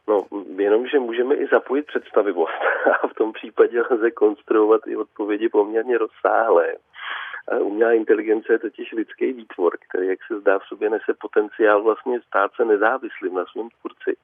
No, 0.07 0.25
jenom, 0.57 0.87
že 0.87 0.99
můžeme 0.99 1.35
i 1.35 1.47
zapojit 1.47 1.85
představivost 1.85 2.61
a 3.03 3.07
v 3.07 3.13
tom 3.13 3.33
případě 3.33 3.81
lze 3.89 4.11
konstruovat 4.11 4.81
i 4.87 4.95
odpovědi 4.95 5.49
poměrně 5.49 5.97
rozsáhlé. 5.97 6.75
Umělá 7.59 7.91
inteligence 7.91 8.53
je 8.53 8.59
totiž 8.59 8.91
lidský 8.91 9.33
výtvor, 9.33 9.77
který, 9.87 10.07
jak 10.07 10.19
se 10.27 10.39
zdá, 10.39 10.59
v 10.59 10.65
sobě 10.67 10.89
nese 10.89 11.13
potenciál 11.21 11.83
vlastně 11.83 12.21
stát 12.21 12.51
se 12.55 12.65
nezávislým 12.65 13.35
na 13.35 13.45
svém 13.45 13.69
tvůrci 13.69 14.17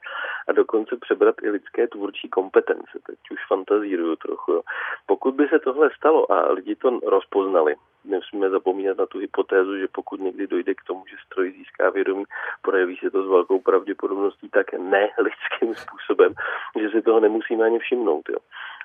a 0.47 0.51
dokonce 0.51 0.97
přebrat 0.97 1.35
i 1.41 1.49
lidské 1.49 1.87
tvůrčí 1.87 2.29
kompetence. 2.29 2.99
Teď 3.07 3.19
už 3.31 3.39
fantazíruju 3.47 4.15
trochu. 4.15 4.51
Jo. 4.51 4.61
Pokud 5.05 5.35
by 5.35 5.47
se 5.47 5.59
tohle 5.59 5.89
stalo 5.97 6.31
a 6.31 6.51
lidi 6.51 6.75
to 6.75 6.99
rozpoznali, 7.05 7.75
nesmíme 8.05 8.49
zapomínat 8.49 8.97
na 8.97 9.05
tu 9.05 9.19
hypotézu, 9.19 9.77
že 9.77 9.87
pokud 9.87 10.19
někdy 10.19 10.47
dojde 10.47 10.73
k 10.75 10.83
tomu, 10.83 11.03
že 11.09 11.15
stroj 11.25 11.51
získá 11.51 11.89
vědomí, 11.89 12.23
projeví 12.61 12.97
se 12.97 13.11
to 13.11 13.23
s 13.23 13.27
velkou 13.27 13.59
pravděpodobností 13.59 14.49
tak 14.49 14.73
ne 14.73 15.09
lidským 15.17 15.75
způsobem, 15.75 16.33
že 16.81 16.89
si 16.89 17.01
toho 17.01 17.19
nemusíme 17.19 17.65
ani 17.65 17.79
všimnout. 17.79 18.29
Jo. 18.29 18.37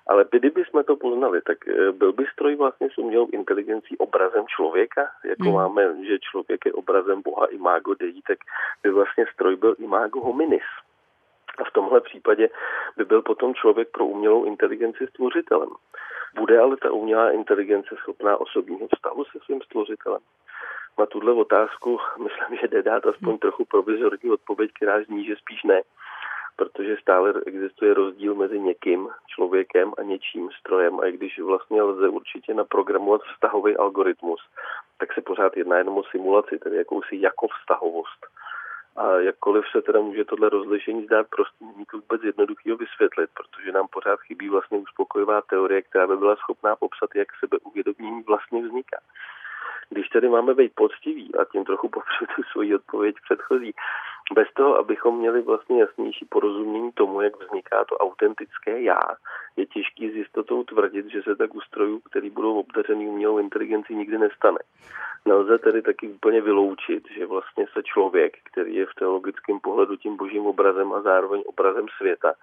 Ale 0.06 0.24
kdyby 0.30 0.64
jsme 0.64 0.84
to 0.84 0.96
poznali, 0.96 1.42
tak 1.42 1.68
eh, 1.68 1.92
byl 1.92 2.12
by 2.12 2.26
stroj 2.32 2.56
vlastně 2.56 2.90
s 2.90 2.98
umělou 2.98 3.28
inteligencí 3.32 3.98
obrazem 3.98 4.44
člověka, 4.46 5.10
jako 5.24 5.44
hmm. 5.44 5.54
máme, 5.54 6.04
že 6.06 6.18
člověk 6.18 6.66
je 6.66 6.72
obrazem 6.72 7.22
Boha 7.22 7.46
imago 7.46 7.94
Dei, 7.94 8.22
tak 8.26 8.38
by 8.82 8.90
vlastně 8.90 9.24
stroj 9.34 9.56
byl 9.56 9.74
imago 9.78 10.20
hominis. 10.20 10.66
A 11.58 11.64
v 11.64 11.72
tomhle 11.72 12.00
případě 12.00 12.48
by 12.96 13.04
byl 13.04 13.22
potom 13.22 13.54
člověk 13.54 13.88
pro 13.90 14.06
umělou 14.06 14.44
inteligenci 14.44 15.06
stvořitelem. 15.06 15.70
Bude 16.34 16.58
ale 16.58 16.76
ta 16.76 16.90
umělá 16.92 17.30
inteligence 17.30 17.96
schopná 17.96 18.36
osobního 18.36 18.88
vztahu 18.94 19.24
se 19.24 19.38
svým 19.44 19.62
stvořitelem? 19.62 20.20
Na 20.98 21.06
tuhle 21.06 21.32
otázku 21.32 21.98
myslím, 22.18 22.58
že 22.60 22.68
jde 22.68 22.82
dát 22.82 23.06
aspoň 23.06 23.38
trochu 23.38 23.64
provizorní 23.64 24.30
odpověď, 24.30 24.70
která 24.74 25.02
zní, 25.02 25.24
že 25.24 25.36
spíš 25.36 25.62
ne 25.62 25.82
protože 26.56 26.96
stále 26.96 27.34
existuje 27.46 27.94
rozdíl 27.94 28.34
mezi 28.34 28.60
někým, 28.60 29.08
člověkem 29.26 29.92
a 29.98 30.02
něčím 30.02 30.50
strojem. 30.60 31.00
A 31.00 31.06
i 31.06 31.12
když 31.12 31.38
vlastně 31.38 31.82
lze 31.82 32.08
určitě 32.08 32.54
naprogramovat 32.54 33.20
vztahový 33.22 33.76
algoritmus, 33.76 34.40
tak 34.98 35.12
se 35.12 35.20
pořád 35.20 35.56
jedná 35.56 35.78
jenom 35.78 35.98
o 35.98 36.04
simulaci, 36.04 36.58
tedy 36.58 36.76
jakousi 36.76 37.16
jako 37.20 37.48
vztahovost. 37.48 38.26
A 38.96 39.18
jakkoliv 39.18 39.64
se 39.72 39.82
teda 39.82 40.00
může 40.00 40.24
tohle 40.24 40.48
rozlišení 40.48 41.04
zdát 41.04 41.26
prostě 41.36 41.64
není 41.64 41.84
to 41.90 41.98
vůbec 41.98 42.22
jednoduchého 42.22 42.76
vysvětlit, 42.76 43.30
protože 43.34 43.72
nám 43.72 43.88
pořád 43.88 44.20
chybí 44.20 44.48
vlastně 44.48 44.78
uspokojivá 44.78 45.42
teorie, 45.42 45.82
která 45.82 46.06
by 46.06 46.16
byla 46.16 46.36
schopná 46.36 46.76
popsat, 46.76 47.10
jak 47.14 47.28
sebeuvědomění 47.40 48.22
vlastně 48.22 48.62
vzniká. 48.62 48.98
Když 49.90 50.08
tedy 50.08 50.28
máme 50.28 50.54
být 50.54 50.72
poctiví, 50.74 51.34
a 51.34 51.44
tím 51.44 51.64
trochu 51.64 51.88
popřu 51.88 52.26
tu 52.36 52.42
svoji 52.42 52.74
odpověď 52.74 53.16
předchozí, 53.24 53.74
bez 54.34 54.48
toho, 54.54 54.78
abychom 54.78 55.18
měli 55.18 55.42
vlastně 55.42 55.80
jasnější 55.80 56.24
porozumění 56.24 56.92
tomu, 56.92 57.20
jak 57.20 57.44
vzniká 57.44 57.84
to 57.84 57.96
autentické 57.96 58.82
já, 58.82 59.00
je 59.56 59.66
těžký 59.66 60.10
s 60.10 60.14
jistotou 60.14 60.64
tvrdit, 60.64 61.06
že 61.10 61.22
se 61.22 61.36
tak 61.36 61.54
u 61.54 61.60
strojů, 61.60 62.00
který 62.00 62.30
budou 62.30 62.60
obdařený 62.60 63.08
umělou 63.08 63.38
inteligenci, 63.38 63.94
nikdy 63.94 64.18
nestane. 64.18 64.58
Nelze 65.26 65.58
tedy 65.58 65.82
taky 65.82 66.08
úplně 66.08 66.40
vyloučit, 66.40 67.04
že 67.10 67.26
vlastně 67.26 67.66
se 67.72 67.82
člověk, 67.82 68.38
který 68.52 68.74
je 68.74 68.86
v 68.86 68.94
teologickém 68.94 69.60
pohledu 69.60 69.96
tím 69.96 70.16
božím 70.16 70.46
obrazem 70.46 70.92
a 70.92 71.02
zároveň 71.02 71.42
obrazem 71.46 71.86
světa, 71.98 72.34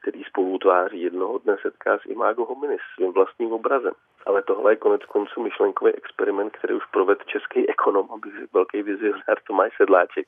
který 0.00 0.24
spolu 0.24 0.58
tváří 0.58 1.02
jednoho 1.02 1.38
dne 1.38 1.56
setká 1.62 1.98
s 1.98 2.06
imago 2.06 2.44
hominis, 2.44 2.80
svým 2.94 3.12
vlastním 3.12 3.52
obrazem. 3.52 3.92
Ale 4.26 4.42
tohle 4.42 4.72
je 4.72 4.76
konec 4.76 5.04
konců 5.04 5.42
myšlenkový 5.42 5.92
experiment, 5.92 6.56
který 6.56 6.74
už 6.74 6.84
proved 6.92 7.24
český 7.26 7.68
ekonom, 7.68 8.08
abych 8.14 8.34
velký 8.52 8.82
vizionář 8.82 9.42
Tomáš 9.46 9.76
Sedláček, 9.76 10.26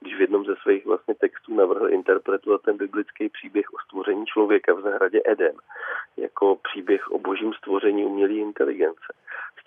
když 0.00 0.16
v 0.16 0.20
jednom 0.20 0.44
ze 0.44 0.56
svých 0.62 0.86
vlastně 0.86 1.14
textů 1.14 1.54
navrhl 1.54 1.88
interpretovat 1.90 2.62
ten 2.62 2.76
biblický 2.76 3.28
příběh 3.28 3.66
o 3.74 3.78
stvoření 3.78 4.26
člověka 4.26 4.74
v 4.74 4.80
zahradě 4.80 5.20
Eden 5.24 5.56
jako 6.16 6.56
příběh 6.62 7.10
o 7.10 7.18
božím 7.18 7.52
stvoření 7.52 8.04
umělé 8.04 8.32
inteligence 8.32 9.12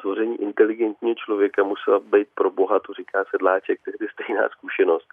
stvoření 0.04 0.42
inteligentního 0.42 1.16
člověka 1.16 1.64
musela 1.64 2.00
být 2.00 2.28
pro 2.36 2.52
Boha, 2.52 2.80
to 2.80 2.94
říká 2.94 3.24
Sedláček, 3.32 3.80
tehdy 3.86 4.08
stejná 4.14 4.50
zkušenost, 4.58 5.08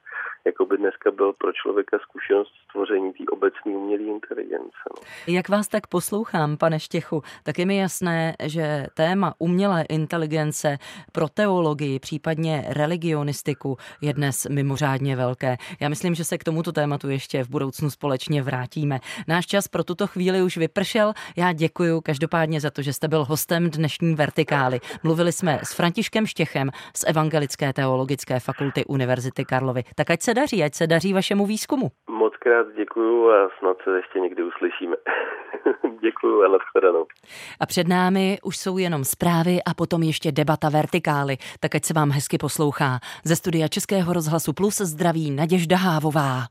jako 0.45 0.67
by 0.67 0.77
dneska 0.77 1.11
byl 1.11 1.33
pro 1.33 1.53
člověka 1.53 1.99
zkušenost 1.99 2.53
stvoření 2.69 3.13
té 3.13 3.25
obecní 3.31 3.77
umělé 3.77 4.03
inteligence. 4.03 4.81
No. 4.91 5.03
Jak 5.27 5.49
vás 5.49 5.69
tak 5.69 5.87
poslouchám, 5.87 6.57
pane 6.57 6.81
Štěchu, 6.81 7.23
tak 7.43 7.59
je 7.59 7.67
mi 7.67 7.77
jasné, 7.77 8.35
že 8.47 8.87
téma 8.95 9.35
umělé 9.39 9.85
inteligence 9.89 10.79
pro 11.13 11.29
teologii, 11.29 11.99
případně 11.99 12.65
religionistiku 12.69 13.77
je 14.01 14.13
dnes 14.13 14.47
mimořádně 14.47 15.17
velké. 15.17 15.57
Já 15.81 15.89
myslím, 15.89 16.15
že 16.15 16.25
se 16.25 16.39
k 16.39 16.45
tomuto 16.45 16.73
tématu 16.73 17.11
ještě 17.11 17.45
v 17.45 17.51
budoucnu 17.51 17.91
společně 17.91 18.43
vrátíme. 18.43 18.99
Náš 19.29 19.47
čas 19.47 19.69
pro 19.69 19.85
tuto 19.85 20.07
chvíli 20.07 20.43
už 20.43 20.57
vypršel. 20.81 21.13
Já 21.37 21.53
děkuji 21.53 22.01
každopádně 22.01 22.61
za 22.61 22.71
to, 22.71 22.83
že 22.83 22.93
jste 22.93 23.09
byl 23.09 23.25
hostem 23.25 23.71
dnešní 23.71 24.15
vertikály. 24.15 24.79
Mluvili 25.05 25.33
jsme 25.33 25.59
s 25.63 25.77
Františkem 25.77 26.27
Štěchem 26.27 26.71
z 26.97 27.05
Evangelické 27.09 27.73
teologické 27.73 28.41
fakulty 28.41 28.85
Univerzity 28.85 29.45
Karlovy. 29.45 29.83
Tak 29.97 30.11
ať 30.11 30.23
se 30.23 30.35
daří, 30.35 30.65
ať 30.65 30.75
se 30.75 30.87
daří 30.87 31.13
vašemu 31.13 31.47
výzkumu. 31.47 31.91
Moc 32.11 32.33
krát 32.37 32.67
děkuju 32.77 33.31
a 33.31 33.49
snad 33.59 33.77
se 33.85 33.91
ještě 33.97 34.19
někdy 34.21 34.43
uslyšíme. 34.43 34.97
děkuju 36.03 36.43
a 36.43 36.49
nashledanou. 36.49 37.07
A 37.61 37.67
před 37.67 37.89
námi 37.89 38.39
už 38.45 38.57
jsou 38.57 38.79
jenom 38.79 39.05
zprávy 39.05 39.59
a 39.67 39.75
potom 39.75 40.03
ještě 40.03 40.33
debata 40.33 40.69
vertikály, 40.69 41.37
tak 41.61 41.75
ať 41.75 41.85
se 41.85 41.95
vám 41.95 42.11
hezky 42.11 42.39
poslouchá. 42.39 42.99
Ze 43.25 43.37
studia 43.37 43.69
Českého 43.69 44.13
rozhlasu 44.13 44.53
Plus 44.53 44.77
zdraví 44.77 45.31
Naděžda 45.31 45.77
Hávová. 45.77 46.51